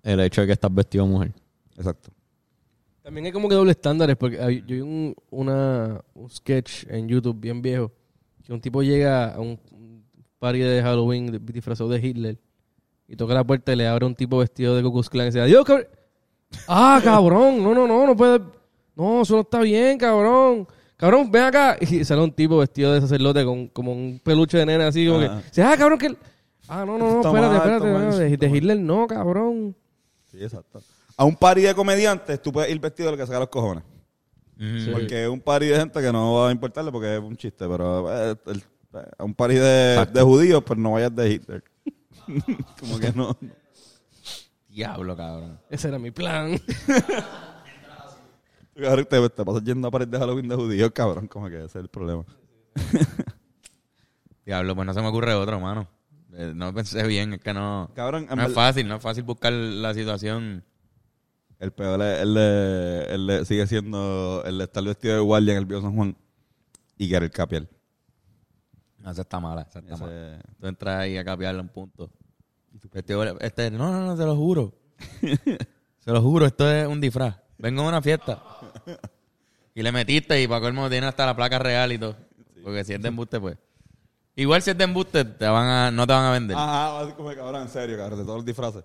[0.04, 1.34] el hecho de que estás vestido de mujer.
[1.78, 2.12] Exacto.
[3.06, 7.08] También hay como que doble estándares, porque hay- yo vi un, una, un sketch en
[7.08, 7.92] YouTube bien viejo,
[8.44, 10.04] que un tipo llega a un, un
[10.40, 12.40] party de Halloween de- disfrazado de Hitler
[13.08, 15.30] y toca la puerta y le abre un tipo vestido de Ku Klux Klan y
[15.30, 15.86] dice, adiós, cabrón.
[16.68, 18.40] Ah, cabrón, no, no, no, no puede.
[18.96, 20.68] No, eso no está bien, cabrón.
[20.98, 21.78] Cabrón, ven acá.
[21.82, 25.20] Y sale un tipo vestido de sacerdote con como un peluche de nena así, como
[25.20, 25.42] Ajá.
[25.42, 26.16] que, dice, ah, cabrón, que...
[26.68, 28.58] Ah, no, no, no, Está espérate, mal, espérate, está mal, no, de, está de mal.
[28.58, 29.76] Hitler no, cabrón.
[30.32, 30.82] Sí, exacto.
[31.18, 33.84] A un party de comediantes tú puedes ir vestido de lo que saca los cojones.
[34.58, 34.92] Ujú.
[34.94, 37.68] Porque es un party de gente que no va a importarle porque es un chiste,
[37.68, 38.64] pero eh, el-
[39.18, 41.64] a un party de, de judíos, pues no vayas de Hitler.
[42.80, 43.38] como que no.
[44.70, 45.60] Diablo, cabrón.
[45.70, 46.58] Ese era mi plan.
[48.74, 51.76] Te, te pasas yendo a party de Halloween de judíos, cabrón, como que ese es
[51.76, 52.24] el problema.
[54.46, 55.88] Diablo, pues no se me ocurre otro, mano.
[56.34, 57.90] Eh, no pensé bien, es que no.
[57.96, 60.64] Cabrón, en No es verdad- fácil, no es fácil buscar la situación.
[61.60, 65.54] El peor es el de, el de- sigue siendo el de estar vestido de guardia
[65.54, 66.16] en el Bio San Juan
[66.98, 67.70] y que era el capial.
[69.00, 70.40] No, esa está mala, esa está Ese- mala.
[70.60, 72.10] Tú entras ahí a capiarle un punto.
[72.94, 74.74] Este, este, no, no, no, te lo juro.
[76.00, 77.36] Se lo juro, esto es un disfraz.
[77.58, 78.42] Vengo a una fiesta.
[79.74, 82.16] Y le metiste y para colmo tiene hasta la placa real y todo.
[82.64, 83.58] Porque si es de embuste, pues.
[84.36, 86.56] Igual si es de embuste, te van a, no te van a vender.
[86.58, 88.84] Ajá, así como que cabrón, en serio, cabrón, de todos los disfraces.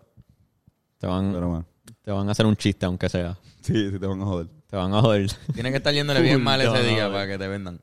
[0.99, 1.67] Te van, Pero man,
[2.03, 3.37] te van a hacer un chiste, aunque sea.
[3.61, 4.47] sí, sí te van a joder.
[4.69, 5.31] Te van a joder.
[5.53, 7.81] Tienes que estar yéndole bien mal ese día para que te vendan.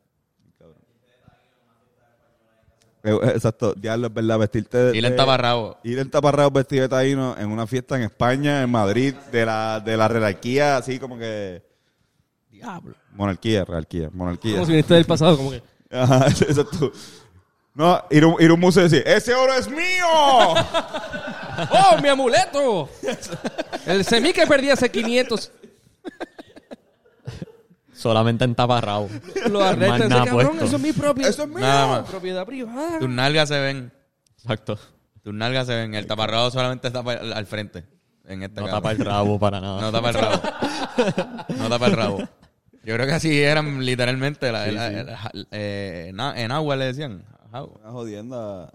[3.03, 4.97] Eh, eh, Exacto, diablo, es verdad, vestirte de...
[4.97, 5.77] Ir en de- taparrabo.
[5.83, 9.79] Ir en taparrabo vestido de taíno en una fiesta en España, en Madrid, de la,
[9.79, 11.63] de la así como que...
[12.49, 12.95] Diablo.
[13.13, 14.55] Monarquía, redarquía, monarquía.
[14.55, 15.61] Como si viniste del pasado, como que...
[15.91, 16.91] Ajá, exacto.
[17.73, 19.75] No, ir a un, ir a un museo y decir, ¡ese oro es mío!
[21.71, 22.89] ¡Oh, mi amuleto!
[23.85, 25.51] El semí que perdí hace 500.
[27.93, 29.09] Solamente en taparrabo.
[29.49, 30.01] Lo arrestan.
[30.03, 30.65] Ese cabrón, puesto.
[30.65, 31.29] eso es mi propiedad.
[31.31, 31.59] ¡Eso es mío!
[31.59, 32.09] Nada más.
[32.09, 32.99] Propiedad privada.
[32.99, 33.91] Tus nalgas se ven.
[34.37, 34.77] Exacto.
[35.23, 35.95] Tus nalgas se ven.
[35.95, 37.85] El taparrabo solamente está al al frente.
[38.25, 38.77] En este No caso.
[38.77, 39.81] tapa el rabo para nada.
[39.81, 40.41] No tapa el rabo.
[41.57, 42.17] No tapa el rabo.
[42.83, 44.51] Yo creo que así eran literalmente.
[44.51, 47.25] La, la- la- eh, na- en agua le decían.
[47.51, 48.71] Una jodienda.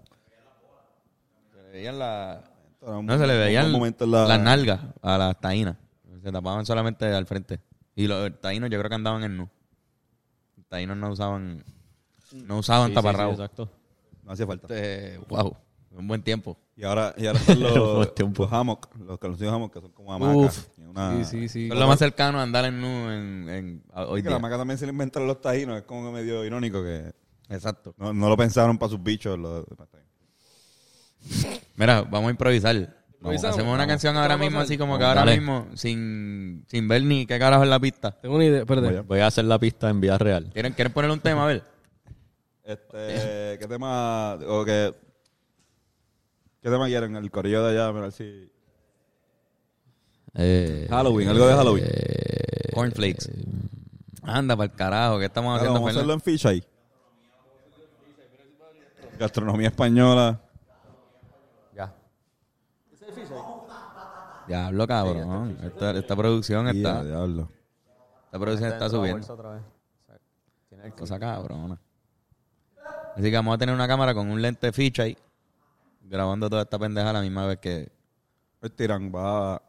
[1.51, 2.41] Se le veían la-
[2.85, 5.77] Un- No, se le veían la- las nalgas a las taínas.
[6.21, 7.59] Se tapaban solamente al frente.
[7.95, 9.49] Y los taínos yo creo que andaban en nu.
[10.57, 11.63] Los taínos no usaban...
[12.33, 13.31] No usaban Sí, sí, taparrabo.
[13.31, 13.69] sí, exacto.
[14.23, 14.73] No hacía falta.
[14.73, 15.55] Este, wow.
[15.91, 16.57] Un buen tiempo.
[16.75, 18.09] Y ahora, y ahora están los,
[18.39, 20.69] los hammock, los conocidos hammock, que son como hamacas.
[20.77, 21.69] Una- Sí, sí, sí.
[21.71, 24.57] Es lo más cercano a andar en nu en, en- a- hoy Que la hamaca
[24.57, 27.13] también se le inventaron los taínos, es como medio irónico que
[27.49, 27.93] Exacto.
[27.97, 29.37] no, no lo pensaron para sus bichos.
[29.37, 29.65] Los,
[31.75, 32.95] Mira, vamos a improvisar.
[33.19, 35.37] Vamos, hacemos una canción ¿Qué ahora mismo, así como que ahora dale.
[35.37, 38.11] mismo, sin, sin ver ni qué carajo es la pista.
[38.11, 38.59] Tengo una idea.
[38.59, 38.87] Espérate.
[38.87, 40.49] Voy a- Voy a hacer la pista en vida real.
[40.51, 41.43] ¿Quieren, ¿Quieren poner un tema?
[41.43, 41.63] A ver.
[42.65, 44.93] Este, ¿qué tema, o qué,
[46.61, 47.15] qué tema quieren?
[47.15, 48.49] El corillo de allá, a ver si...
[50.35, 51.85] Eh, Halloween, algo de Halloween.
[51.87, 53.29] eh, Cornflakes.
[54.23, 55.19] Anda, para el carajo.
[55.19, 56.33] ¿Qué estamos Claro, haciendo, vamos a hacerlo Fernan?
[56.33, 56.63] en fish ahí.
[59.19, 60.41] Gastronomía española.
[64.47, 65.57] Diablo, cabrón.
[65.63, 67.03] Esta, esta producción está...
[67.03, 67.49] diablo.
[68.25, 69.27] Esta producción está subiendo.
[70.97, 71.79] Cosa cabrona.
[73.15, 75.17] Así que vamos a tener una cámara con un lente fisheye
[76.01, 77.91] grabando toda esta pendeja a la misma vez que...
[78.61, 79.61] El tirán va,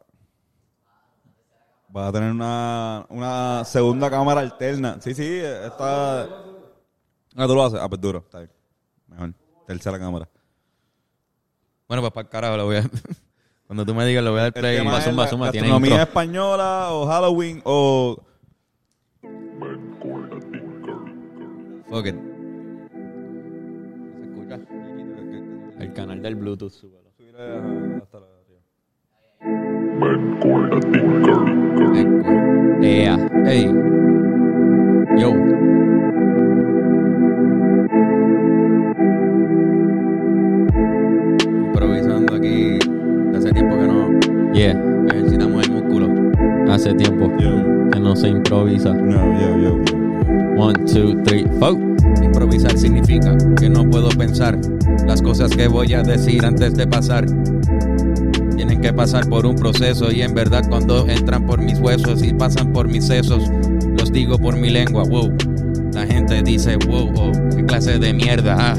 [1.95, 5.01] va a tener una, una segunda cámara alterna.
[5.01, 6.23] Sí, sí, está...
[6.23, 7.81] Ah, tú lo haces.
[7.83, 8.21] Ah, pues duro.
[8.21, 8.51] Está bien.
[9.09, 9.35] Mejor.
[9.67, 10.29] Tercera cámara.
[11.89, 12.83] Bueno, pues para el carajo lo voy a...
[13.75, 14.79] Cuando tú me digas, lo voy a dar play.
[14.79, 15.47] Zumba, zumba, zumba.
[15.47, 18.23] Gastronomía española o Halloween o...
[21.91, 22.15] Fuck it.
[24.17, 24.61] ¿Se escucha?
[25.81, 27.11] El canal del Bluetooth, súbelo.
[28.01, 28.61] hasta la arriba.
[32.81, 33.17] Yeah.
[35.19, 35.33] Yo.
[43.55, 44.79] Tiempo que no Yeah.
[45.11, 46.09] ejercitamos el músculo.
[46.69, 48.93] Hace tiempo que no se improvisa.
[48.93, 50.63] No, yo, yo, yo.
[50.63, 51.77] One, two, three, four.
[52.23, 54.59] Improvisar significa que no puedo pensar
[55.07, 57.27] las cosas que voy a decir antes de pasar.
[58.57, 62.33] Tienen que pasar por un proceso y en verdad cuando entran por mis huesos y
[62.33, 63.51] pasan por mis sesos,
[63.99, 65.33] los digo por mi lengua, wow.
[65.93, 68.77] La gente dice, wow, oh, qué clase de mierda, ah.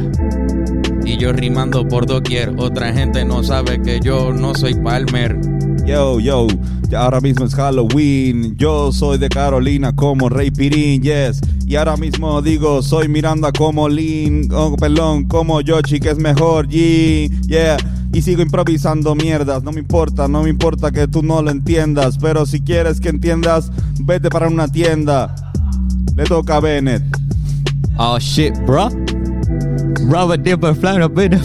[1.06, 5.40] Y yo rimando por doquier, otra gente no sabe que yo no soy Palmer.
[5.86, 6.48] Yo, yo,
[6.90, 8.58] ya ahora mismo es Halloween.
[8.58, 11.42] Yo soy de Carolina como Rey Pirín, yes.
[11.68, 16.68] Y ahora mismo digo, soy Miranda como Lin, oh, perdón, como Yoshi, que es mejor,
[16.68, 17.78] G, yeah.
[18.12, 22.18] Y sigo improvisando mierdas, no me importa, no me importa que tú no lo entiendas.
[22.18, 25.36] Pero si quieres que entiendas, vete para una tienda.
[26.16, 27.04] Le toca a Bennett.
[27.98, 28.90] Oh shit, bro.
[30.06, 31.38] Rubber dipper, flounder, bitter,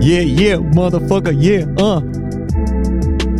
[0.00, 2.00] Yeah, yeah, motherfucker, yeah, uh.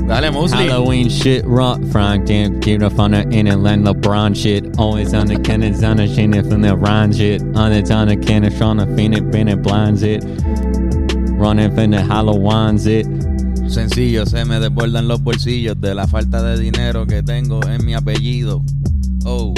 [0.07, 0.68] Dale, Mosley.
[0.68, 4.78] Halloween shit, rock, Frank, damn, keep up on the inland LeBron shit.
[4.78, 7.43] Always on the Kenneth, on the shit, from the Ron shit.
[7.57, 10.22] On the on the Kenneth, on the Phoenix, Bennett, blinds it.
[11.37, 13.07] Running from the Halloween's it.
[13.68, 17.95] Sencillo, se me desbordan los bolsillos de la falta de dinero que tengo en mi
[17.95, 18.62] apellido.
[19.24, 19.55] Oh,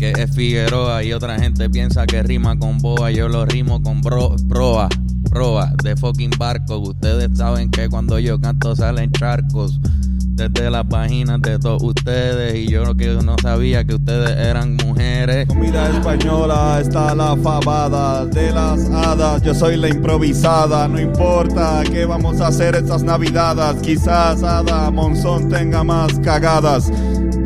[0.00, 3.10] que es Figueroa y otra gente piensa que rima con boa.
[3.10, 4.88] Yo lo rimo con bro, proa,
[5.28, 6.78] proa de fucking barco.
[6.78, 9.78] Ustedes saben que cuando yo canto salen charcos
[10.24, 12.54] desde las vaginas de todos ustedes.
[12.54, 15.46] Y yo que no sabía que ustedes eran mujeres.
[15.46, 19.42] Comida española está la fabada de las hadas.
[19.42, 20.88] Yo soy la improvisada.
[20.88, 23.82] No importa qué vamos a hacer estas navidades.
[23.82, 26.90] Quizás Ada Monzón tenga más cagadas.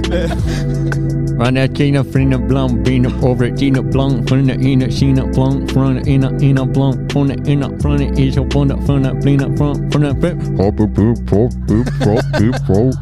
[1.37, 4.55] Run that chain up, in the blunt, up over it, chain up blunt, from the
[4.55, 8.39] inner, chain up blunt, from the inner, inner blunt, from the inner, from the is
[8.39, 10.39] up on the from the clean up front, from the flip.
[10.57, 12.95] Hop a boop, hop, boop, hop, boop, hop.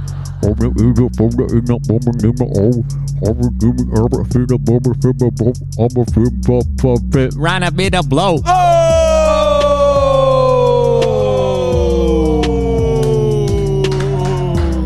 [0.42, 2.80] Hop the inner, from the inner, from the inner, oh.
[3.20, 6.32] Hop a boop, hop a flip, hop a flip, hop a flip, hop a flip,
[6.48, 7.36] hop a flip.
[7.36, 8.40] Run a bit of blow.
[8.46, 9.12] Oh!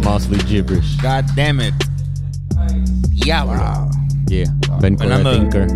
[0.03, 0.97] Mostly gibberish.
[0.97, 1.73] God damn it.
[3.27, 3.91] Diablo.
[4.29, 4.55] Yeah.
[4.81, 5.33] Ben con Fernando.
[5.33, 5.67] Tinker.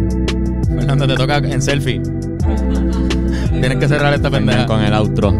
[0.67, 2.01] Fernando, te toca en selfie.
[3.51, 4.67] Tienes que cerrar esta pendeja.
[4.67, 5.37] con el outro.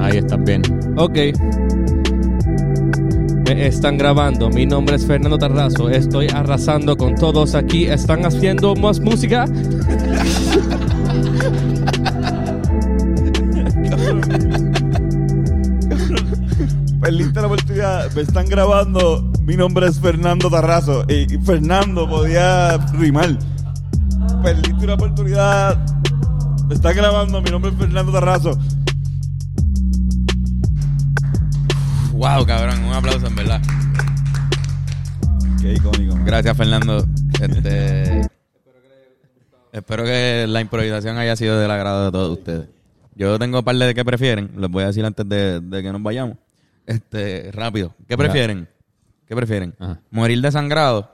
[0.00, 0.62] Ahí estás bien.
[0.96, 1.18] Ok.
[3.44, 4.48] Me están grabando.
[4.48, 5.90] Mi nombre es Fernando Tarrazo.
[5.90, 7.84] Estoy arrasando con todos aquí.
[7.84, 9.44] ¿Están haciendo más música?
[17.02, 18.10] Perdiste la oportunidad.
[18.12, 19.29] Me están grabando.
[19.50, 21.04] Mi nombre es Fernando Tarrazo.
[21.08, 23.36] Y, y Fernando podía rimar.
[24.44, 25.76] Perdiste una oportunidad.
[26.68, 27.42] Me están grabando.
[27.42, 28.56] Mi nombre es Fernando Tarrazo.
[32.12, 33.60] Wow, cabrón, un aplauso en verdad.
[35.60, 36.14] Qué icónico.
[36.14, 36.24] man.
[36.24, 37.04] Gracias, Fernando.
[37.40, 38.20] Este,
[39.72, 42.68] espero que la improvisación haya sido del agrado de todos ustedes.
[43.16, 44.52] Yo tengo un par de que prefieren.
[44.56, 46.36] Les voy a decir antes de, de que nos vayamos.
[46.86, 47.96] Este, rápido.
[48.06, 48.68] ¿Qué prefieren?
[49.30, 49.76] ¿Qué prefieren?
[49.78, 50.00] Ajá.
[50.10, 51.08] ¿Morir desangrado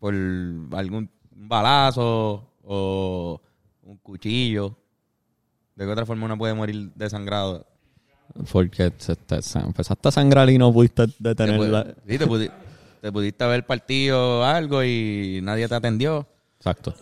[0.00, 3.40] por algún balazo o
[3.84, 4.76] un cuchillo?
[5.76, 7.64] ¿De qué otra forma uno puede morir desangrado?
[8.50, 11.94] Porque se te- se- empezaste a sangrar y no pudiste Te, detenerla.
[12.04, 12.50] sí, te, pudi-
[13.00, 16.26] te pudiste haber partido algo y nadie te atendió.
[16.56, 16.94] Exacto.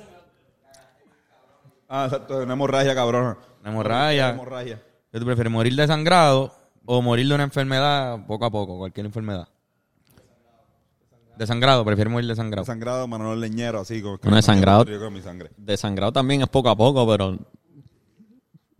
[1.88, 2.42] Ah, exacto.
[2.42, 3.38] Una hemorragia, cabrón.
[3.62, 4.24] Una hemorragia.
[4.26, 4.82] Una hemorragia.
[5.10, 6.52] ¿Qué tú prefieres, morir desangrado
[6.84, 9.48] o morir de una enfermedad poco a poco, cualquier enfermedad?
[11.38, 12.64] Desangrado, prefiero morir desangrado.
[12.66, 14.02] Sangrado, Manolo Leñero, así.
[14.02, 14.84] Como Bueno, desangrado.
[15.56, 17.38] Desangrado también es poco a poco, pero.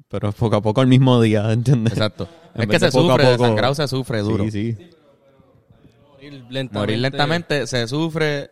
[0.08, 1.92] Pero es poco a poco el mismo día, ¿entiendes?
[1.92, 2.28] Exacto.
[2.54, 4.44] En es que de se poco sufre, poco- desangrado se sufre duro.
[4.44, 4.90] Sí, sí.
[6.14, 6.78] Morir lentamente.
[6.78, 8.50] Morir lentamente se sufre.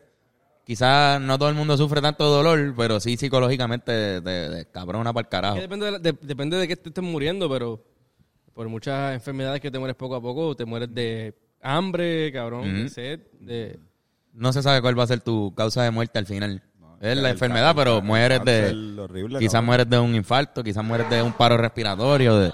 [0.65, 5.25] Quizás no todo el mundo sufre tanto dolor, pero sí psicológicamente te, te cabrona para
[5.27, 5.55] el carajo.
[5.57, 7.83] Que depende, de, la- de- depende de qué te estés muriendo, pero
[8.53, 12.89] por muchas enfermedades que te mueres poco a poco, te mueres de hambre, cabrón, de
[12.91, 13.79] sed, de...
[14.37, 16.63] No se sabe cuál va a ser tu causa de muerte al final.
[17.01, 18.97] es la enfermedad, cáncer, pero mueres de...
[19.01, 19.67] horrible, quizás cabrón.
[19.67, 22.53] mueres de un infarto, quizás mueres de un paro respiratorio, de...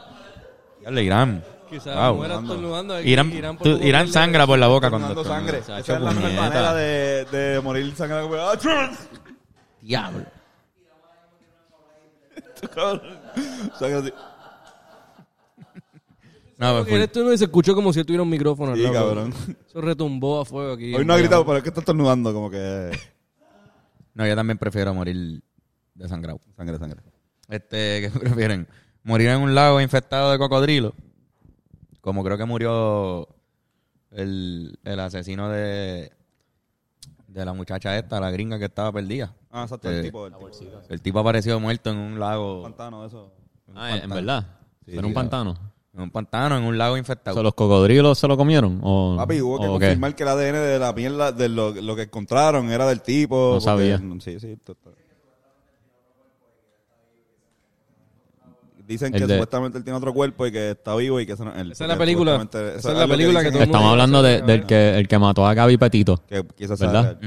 [0.80, 1.44] Diablo, Irán.
[1.68, 2.16] Quizás Wow.
[2.16, 2.94] muera estornudando.
[2.94, 5.58] aquí, Irán, tú- Irán sangra por la boca cuando sangre.
[5.58, 8.18] Esa es la mejor manera de, de morir sangre.
[9.80, 10.24] Diablo.
[13.78, 14.12] Sangre así.
[16.62, 18.72] No, pues, se escuchó como si tuviera un micrófono.
[18.72, 18.94] al Sí, lado.
[18.94, 19.34] cabrón.
[19.68, 20.94] Eso retumbó a fuego aquí.
[20.94, 22.90] Hoy no ha gritado, pero es que está estornudando como que...
[24.14, 25.42] no, yo también prefiero morir
[25.94, 26.40] desangrado.
[26.56, 27.00] Sangre, sangre.
[27.48, 28.68] Este, ¿qué prefieren?
[29.02, 30.94] ¿Morir en un lago infectado de cocodrilo?
[32.00, 33.28] Como creo que murió
[34.12, 36.12] el, el asesino de,
[37.26, 39.34] de la muchacha esta, la gringa que estaba perdida.
[39.50, 40.26] Ah, exacto, Eh, el tipo.
[40.26, 40.48] El tipo.
[40.88, 43.32] El tipo apareció muerto en un lago, Pantano, eso.
[43.74, 44.46] Ah, en verdad.
[44.86, 45.71] Sí, Era un pantano.
[45.94, 47.34] En un pantano, en un lago O infectado.
[47.34, 48.80] sea, ¿Los cocodrilos se lo comieron?
[48.82, 49.86] ¿O, Papi, hubo que o qué?
[49.86, 53.36] confirmar que el ADN de la mierda, de lo, lo que encontraron, era del tipo.
[53.36, 53.98] No porque- sabía.
[54.20, 54.56] Sí, sí.
[54.64, 54.92] to- to-
[58.86, 61.32] Dicen El que de- supuestamente él tiene otro cuerpo y que está vivo y que
[61.32, 61.72] eso no él.
[61.72, 62.42] Esa es la película.
[62.42, 65.08] Esa es la película que dicen todo el mundo- Estamos hablando de- del que, el
[65.08, 66.20] que mató a Gaby Petito.
[66.28, 67.18] Que quizás sea ¿Verdad?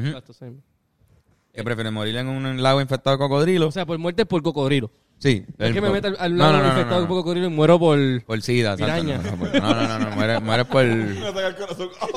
[1.54, 1.94] ¿Qué prefieren?
[1.94, 3.68] ¿Morir en un lago infectado de cocodrilo?
[3.68, 4.92] O sea, por muerte por cocodrilo.
[5.18, 5.46] Sí.
[5.58, 7.08] Es el que me meto al, lado no, no, no, infectado no.
[7.08, 7.98] por cocodrilo y muero por...
[8.26, 8.76] Por sida.
[8.76, 9.18] Piraña.
[9.18, 10.86] No, no, no, no, no, no, mueres, mueres por...
[10.86, 11.90] Me ataca el corazón.
[12.02, 12.08] ¡Ah,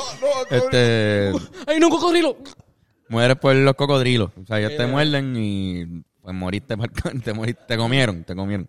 [0.51, 1.33] no, Este...
[1.67, 2.37] ¡Ay, no, un cocodrilo!
[3.09, 4.31] Mueres por los cocodrilos.
[4.43, 8.69] O sea, ellos te muerden y pues moriste, por- te moriste, te comieron, te comieron.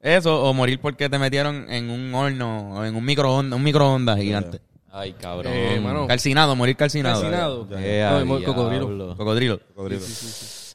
[0.00, 4.18] Eso, o morir porque te metieron en un horno, o en un microondas, un microondas
[4.18, 4.60] gigante.
[4.90, 5.52] Ay, cabrón.
[5.54, 6.04] Eh.
[6.06, 7.20] Calcinado, morir calcinado.
[7.20, 7.68] Calcinado.
[7.72, 9.16] Eh, No, cocodrilo.
[9.16, 9.60] Cocodrilo.
[9.74, 10.02] Cocodrilo.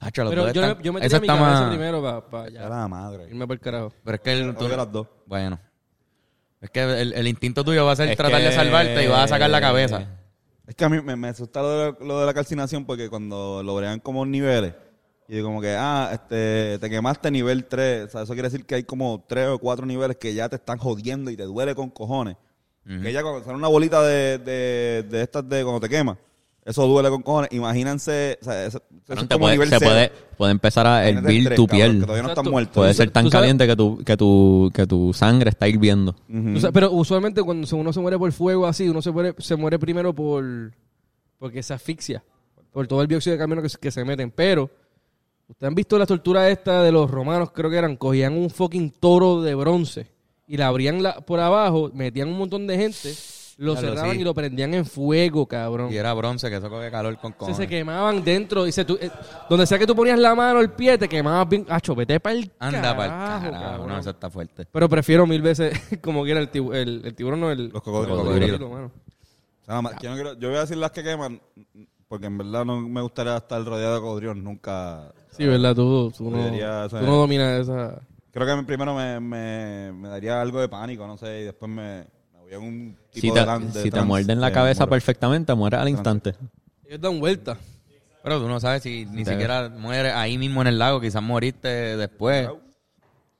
[0.01, 2.87] Los Pero yo, están- yo me ese tiré mi cabeza más- primero para Ya la
[2.87, 3.27] madre.
[3.29, 3.93] irme para el carajo.
[4.03, 5.07] Pero es que el, tú- Odio las dos.
[5.25, 5.59] bueno.
[6.61, 9.07] Es que el, el instinto tuyo va a ser Es tratar de que- salvarte y
[9.07, 10.07] vas a sacar la cabeza.
[10.67, 13.09] Es que a mí me, me asusta lo de, la, lo de la calcinación porque
[13.09, 14.73] cuando lo bregan como niveles,
[15.27, 18.75] y como que, ah, este, te quemaste nivel 3, o sea, eso quiere decir que
[18.75, 21.89] hay como 3 o 4 niveles que ya te están jodiendo y te duele con
[21.89, 22.35] cojones.
[22.85, 26.17] Que ya cuando sale una bolita de, de, de estas de cuando te quema,
[26.65, 27.51] eso duele con cojones.
[27.53, 29.91] Imagínense, o sea, eso, eso Cabrón, es te como puede, nivel se cero.
[29.91, 31.99] puede, puede empezar a Imagínate el hervir tres, tu cabrón, piel.
[31.99, 32.51] Que todavía no están Exacto.
[32.51, 32.73] muertos.
[32.75, 36.15] Puede ser tan tú sabes- caliente que tu, que, tu, que tu sangre está hirviendo.
[36.29, 36.57] Ujú.
[36.57, 39.33] O sea, pero usualmente cuando se- uno se muere por fuego así, uno se muere,
[39.39, 40.43] se muere primero por
[41.39, 42.23] porque se asfixia,
[42.71, 44.29] por todo el dióxido de carbono que, se- que se meten.
[44.31, 44.69] Pero,
[45.47, 47.51] ¿ustedes han visto la tortura esta de los romanos?
[47.51, 50.07] Creo que eran, cogían un fucking toro de bronce
[50.47, 53.13] y la abrían la- por abajo, metían un montón de gente,
[53.59, 54.21] lo cerraban sí.
[54.21, 55.91] y lo prendían en fuego, cabrón.
[55.91, 57.57] Y era bronce, que eso coge calor con Se, cojones.
[57.57, 59.11] se quemaban dentro y se, tú- eh,
[59.49, 61.65] donde sea que tú ponías la mano, el pie, te quemabas bien.
[61.69, 63.63] Acho, vete para el Anda para el carajo, carajo.
[63.63, 63.87] cabrón.
[63.89, 64.65] No, eso está fuerte.
[64.71, 68.17] Pero prefiero mil veces como quiera el, tibu- el, el tiburón, no el Los cocodrilos.
[68.19, 68.69] Cocodrilo.
[68.69, 68.91] mano.
[69.61, 71.41] O sea, ma- yo, no quiero- yo voy a decir las que queman,
[72.07, 75.11] porque en verdad no me gustaría estar rodeado de cocodrilos nunca.
[75.31, 75.75] Sí, ¿verdad?
[75.75, 77.99] Tú, tú, no, Debería, o sea, tú no dominas esa...
[78.31, 82.05] Creo que primero me, me, me daría algo de pánico, no sé, y después me,
[82.57, 83.39] un tipo Si te,
[83.77, 84.89] de si te muerden la cabeza muero.
[84.91, 86.35] perfectamente, mueres al instante.
[86.85, 87.57] Ellos dan vuelta.
[88.23, 91.21] Pero tú no sabes si ni Te- siquiera mueres ahí mismo en el lago, quizás
[91.21, 92.49] moriste después.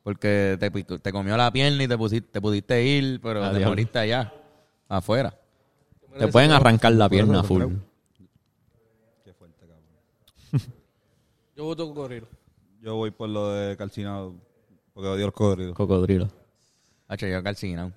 [0.04, 4.00] Porque te, te comió la pierna y te, pusiste, te pudiste ir, pero te moriste
[4.00, 4.34] allá,
[4.88, 5.34] afuera.
[6.18, 7.64] Te pueden arrancar la pierna full.
[9.26, 10.62] Qué fuerte, cabrón.
[11.56, 12.28] Yo voto cocodrilo.
[12.82, 14.34] Yo voy por lo de calcinado,
[14.94, 15.76] porque odio los cocodrilos.
[15.76, 16.30] Cocodrilo.
[17.10, 17.92] Hacho, yo calcinado.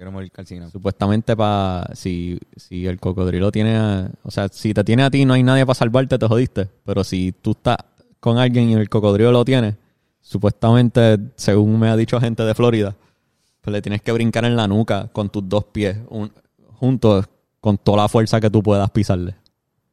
[0.00, 0.32] Prefiero morir.
[0.70, 5.34] Supuestamente para si, si el cocodrilo tiene, o sea, si te tiene a ti no
[5.34, 6.68] hay nadie para salvarte, te jodiste.
[6.86, 7.76] Pero si tú estás
[8.18, 9.76] con alguien y el cocodrilo lo tiene,
[10.22, 12.96] supuestamente, según me ha dicho gente de Florida,
[13.60, 16.32] pues le tienes que brincar en la nuca con tus dos pies un-
[16.78, 17.26] juntos
[17.60, 19.34] con toda la fuerza que tú puedas pisarle.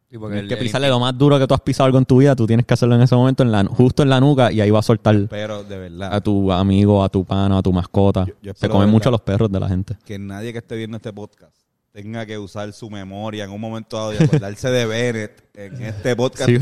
[0.10, 1.98] Sí, porque Tienes el- que el pisarle lo más duro que tú has pisado algo
[1.98, 4.20] en tu vida, tú tienes que hacerlo en ese momento en la, justo en la
[4.22, 7.58] nuca y ahí va a soltar Pero de verdad, a tu amigo, a tu pana,
[7.58, 8.26] a tu mascota.
[8.26, 9.98] Yo- yo Se comen mucho los perros de la gente.
[10.06, 11.54] que nadie que esté viendo este podcast
[11.92, 16.16] tenga que usar su memoria en un momento dado y acordarse de Bennett en este
[16.16, 16.60] podcast Sí,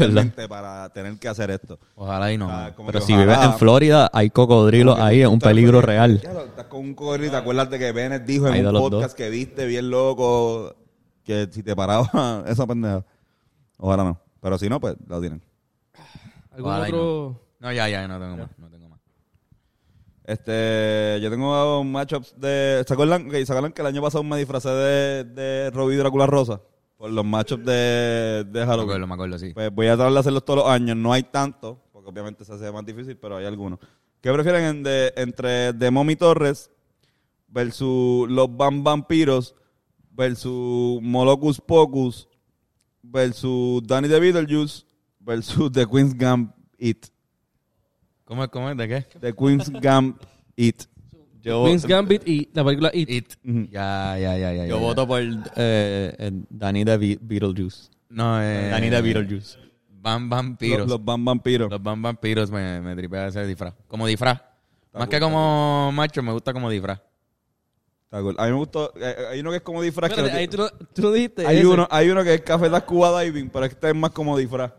[0.48, 1.78] para tener que hacer esto.
[1.96, 2.48] Ojalá y no.
[2.76, 6.22] Como Pero si ojalá- vives en Florida, hay cocodrilos ahí, es un peligro real.
[6.22, 9.16] Ya, estás con un cocodrilo y te acuerdas de que Bennett dijo en un podcast
[9.16, 10.74] que viste bien loco
[11.26, 12.10] que si te paraba
[12.48, 13.04] esa pendeja.
[13.78, 14.20] Ojalá no.
[14.42, 15.42] Pero si no, pues lo tienen.
[16.52, 17.42] ¿Algún Ojalá y otro...?
[17.60, 18.50] No, ya, ya, no tengo más.
[18.58, 19.00] No tengo más.
[20.24, 22.84] Este, yo tengo matchups de.
[22.88, 23.28] ¿Se acuerdan?
[23.28, 26.62] Ok, ¿Se acuerdan que el año pasado me disfracé de, de Robbie Drácula Rosa?
[26.98, 29.52] Por los matchups de, de Me acuerdo, me acuerdo, sí.
[29.54, 30.96] Pues voy a tratar de hacerlos todos los años.
[30.98, 33.80] No hay tanto, porque obviamente se hace más difícil, pero hay algunos.
[34.22, 36.72] ¿Qué prefieren en de- entre The Mommy Torres
[37.48, 39.54] versus los Bam Vampiros
[40.10, 42.28] versus Molocus Pocus
[43.16, 44.84] versus Danny the Beetlejuice
[45.20, 47.08] versus The Queen's Gambit?
[48.26, 48.50] ¿Cómo es?
[48.50, 48.78] ¿Cómo es?
[48.78, 49.02] ¿De qué?
[49.20, 50.84] The Queen's Gambit.
[51.42, 53.10] Yo, Queen's Gambit y la película It.
[53.10, 53.34] It.
[53.46, 53.68] Ujú.
[53.72, 54.66] Ya, ya, ya, ya.
[54.66, 55.08] yo ya, voto ya.
[55.08, 57.90] por eh, eh, Danny de Be- Beetlejuice.
[58.10, 58.70] No, eh.
[58.70, 59.58] Danny de Beetlejuice.
[60.02, 60.88] Van Los, vampiros.
[60.88, 61.70] los Van Vampiros.
[61.72, 63.74] Los Van Vampiros me, me tripea ese disfraz.
[63.88, 64.42] Como disfraz.
[64.94, 67.00] Más que como macho, me gusta como disfraz.
[68.06, 68.36] Está cool.
[68.38, 68.94] A mí me gustó.
[68.96, 70.10] eh, Hay uno que es como disfraz.
[70.12, 71.68] que Espérate, ahí tú, no- tú no dijiste hay, ese.
[71.68, 74.72] uno, hay uno que es Café Tacuba Diving, pero este es más como disfraz.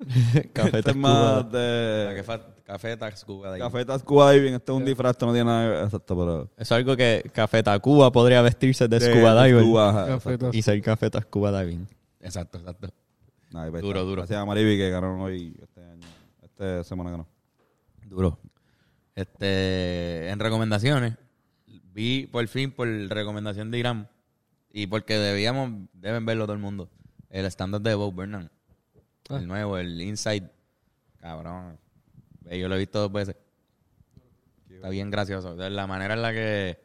[0.52, 2.22] Café este es más de.
[2.26, 3.60] Café, café Tacuba de ahí.
[3.60, 4.54] Café Tacuba Diving.
[4.54, 5.84] Este es un disfraz, esto no tiene nada que ver.
[5.84, 6.50] Exacto, pero.
[6.56, 10.50] Es algo que Café Tacuba podría vestirse de, scuba de diver scuba, ajá, exacto.
[10.52, 11.86] Y ser Café Tacuba diving.
[12.20, 12.88] Exacto, exacto.
[13.52, 14.08] Nah, pues, Duro, está.
[14.08, 14.22] duro.
[14.22, 16.06] Gracias a Mariby que ganaron hoy este año.
[16.42, 17.26] Esta semana ganó.
[18.06, 18.38] Duro.
[19.14, 21.14] Este, en recomendaciones,
[21.92, 24.08] vi por fin por recomendación de Irán
[24.70, 26.88] y porque debíamos, deben verlo todo el mundo,
[27.30, 28.48] el stand-up de Bob Burnham.
[29.28, 29.38] Ah.
[29.38, 30.50] El nuevo, el Inside.
[31.18, 31.78] Cabrón.
[32.50, 33.36] Yo lo he visto dos veces.
[34.68, 35.54] Está bien gracioso.
[35.54, 36.78] La manera en la que...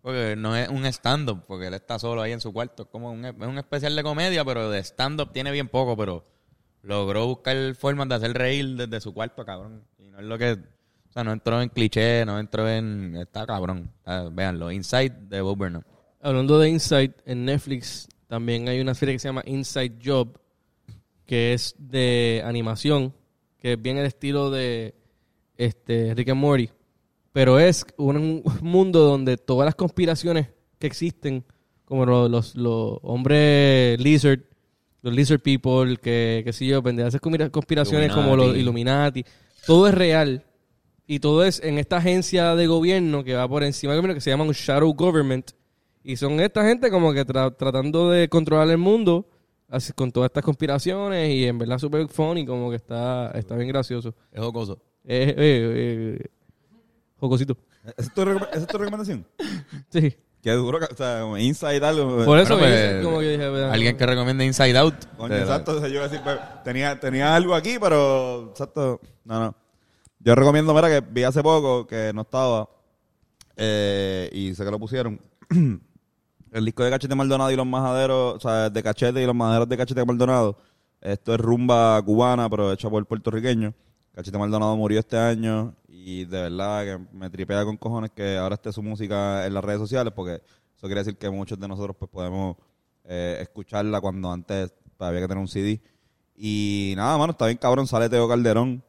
[0.00, 2.84] Porque no es un stand-up, porque él está solo ahí en su cuarto.
[2.84, 6.24] Es como un, es un especial de comedia, pero de stand-up tiene bien poco, pero
[6.82, 9.84] logró buscar formas de hacer reír desde su cuarto, cabrón.
[9.98, 10.58] Y no es lo que...
[11.12, 13.16] O sea, no entró en cliché, no entró en...
[13.20, 13.90] Está cabrón.
[13.98, 14.72] Está- véanlo.
[14.72, 15.82] Inside de Bob Burnham.
[16.22, 20.38] Hablando de Inside, en Netflix también hay una serie que se llama Inside Job,
[21.26, 23.12] que es de animación,
[23.58, 24.94] que es bien el estilo de
[25.58, 26.70] este, Rick and Morty.
[27.34, 30.48] Pero es un, un mundo donde todas las conspiraciones
[30.78, 31.44] que existen,
[31.84, 34.40] como lo- los, los hombres lizard,
[35.02, 38.56] los lizard people, que, que sé yo, pendejas esas conspiraciones como los.
[38.56, 39.24] Illuminati,
[39.66, 40.44] todo es real.
[41.06, 44.20] Y todo es en esta agencia de gobierno que va por encima del gobierno que
[44.20, 45.50] se llama un shadow government.
[46.04, 49.28] Y son esta gente como que tra- tratando de controlar el mundo
[49.68, 53.68] así, con todas estas conspiraciones y en verdad super funny, como que está, está bien
[53.68, 54.14] gracioso.
[54.30, 54.80] Es jocoso.
[55.04, 56.26] Eh, eh, eh,
[57.18, 57.56] jocosito.
[57.84, 59.26] ¿Esa es tu, recom- esa es tu recomendación?
[59.90, 60.16] Sí.
[60.42, 62.24] Qué duro, que- o sea, como Inside algo.
[62.24, 64.94] Por eso Bueno, me pues, dice, como que dije, "Vea, Alguien que recomiende Inside Out.
[65.16, 65.72] Coño, exacto.
[65.76, 69.00] o sea, yo iba a decir, pues, tenía, tenía algo aquí, pero exacto.
[69.24, 69.54] No, no.
[70.24, 72.68] Yo recomiendo, mira, que vi hace poco que no estaba
[73.56, 75.20] eh, y sé que lo pusieron.
[76.52, 79.68] El disco de Cachete Maldonado y los Majaderos, o sea, de Cachete y los Majaderos
[79.68, 80.58] de Cachete Maldonado.
[81.00, 83.74] Esto es rumba cubana, pero hecha por puertorriqueño.
[84.14, 88.54] Cachete Maldonado murió este año y de verdad que me tripea con cojones que ahora
[88.54, 91.96] esté su música en las redes sociales porque eso quiere decir que muchos de nosotros
[91.98, 92.56] pues podemos
[93.04, 95.80] eh, escucharla cuando antes había que tener un CD.
[96.36, 98.84] Y nada, mano, está bien cabrón, sale Teo Calderón.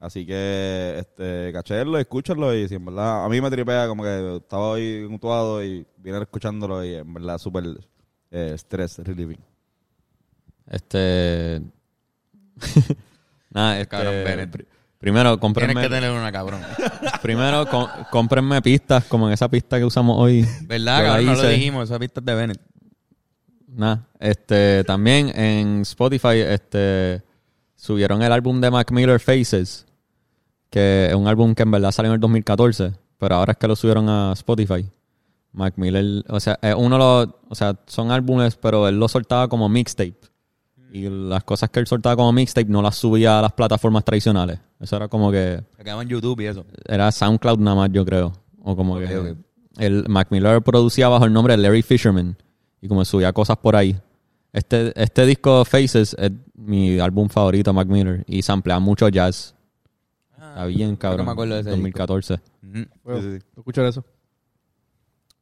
[0.00, 4.36] Así que, este, cachélo, escúchenlo y si en verdad, a mí me tripea como que
[4.36, 7.64] estaba hoy mutuado y vine escuchándolo y en verdad súper
[8.30, 9.38] eh, stress relieving.
[10.70, 11.60] Este.
[13.50, 13.88] Nada, este.
[13.88, 14.50] Cabrón, Bennett.
[14.50, 14.66] pri-
[14.98, 15.82] primero, Tienes cómprenme.
[15.82, 16.60] que tener una cabrón.
[17.22, 20.46] Primero, com- cómprenme pistas como en esa pista que usamos hoy.
[20.62, 21.26] ¿Verdad, cabrón?
[21.26, 21.84] No lo dijimos.
[21.90, 22.60] Esa pista es de Bennett.
[23.66, 27.22] Nada, este, también en Spotify, este,
[27.76, 29.86] subieron el álbum de Mac Miller Faces,
[30.70, 33.68] que es un álbum que en verdad salió en el 2014, pero ahora es que
[33.68, 34.88] lo subieron a Spotify.
[35.52, 39.48] Mac Miller, o sea, es uno los, o sea, son álbumes, pero él lo soltaba
[39.48, 40.16] como mixtape.
[40.92, 44.58] Y las cosas que él soltaba como mixtape no las subía a las plataformas tradicionales.
[44.80, 46.64] Eso era como que Se quedaba en YouTube y eso.
[46.86, 48.32] era SoundCloud nada más, yo creo.
[48.62, 49.36] O como que ok.
[49.78, 52.36] el Mac Miller producía bajo el nombre de Larry Fisherman
[52.80, 53.96] y como subía cosas por ahí.
[54.52, 59.54] Este, este disco Faces es mi álbum favorito, Mac Miller, y samplea mucho jazz.
[60.48, 61.26] Está bien, cabrón.
[61.26, 62.34] me acuerdo de ese 2014.
[62.34, 62.84] Ujú.
[63.04, 63.46] bueno, Sí, sí, sí.
[63.56, 64.04] escuchar eso.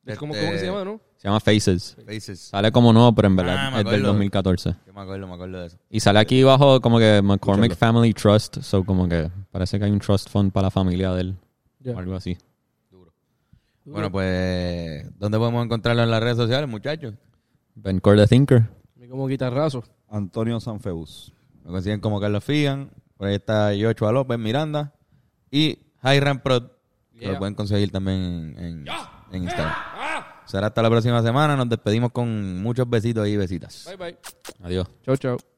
[0.05, 1.01] Es como, Este, ¿Cómo que se llama, no?
[1.17, 1.97] Se llama Faces.
[2.07, 2.39] Faces.
[2.41, 4.07] Sale como nuevo, pero en Ah, verdad me es del acuerdo.
[4.09, 4.77] 2014.
[4.87, 5.79] Yo me acuerdo, me acuerdo de eso.
[5.91, 7.93] Y sale aquí bajo como que McCormick Escúchalo.
[7.95, 8.59] Family Trust.
[8.63, 11.37] So como que parece que hay un trust fund para la familia de él.
[11.81, 11.93] Ya.
[11.95, 12.37] O algo así.
[13.85, 17.15] Bueno, pues, ¿dónde podemos encontrarlo en las redes sociales, muchachos?
[17.77, 18.59] Ben Core the Thinker.
[19.05, 19.85] A como guitarrazo.
[20.09, 21.33] Antonio Sanfeus.
[21.65, 22.91] Me consiguen como Carlos Figan.
[23.17, 24.93] Por ahí está Joshua López Miranda.
[25.51, 26.65] Y Hiram Prod.
[27.13, 27.33] Que Yeah.
[27.33, 28.87] lo pueden conseguir también en, en,
[29.33, 29.75] en Instagram.
[30.45, 31.57] Será hasta la próxima semana.
[31.57, 33.87] Nos despedimos con muchos besitos y besitas.
[33.87, 34.19] Bye, bye.
[34.63, 34.87] Adiós.
[35.03, 35.56] Chau, chau.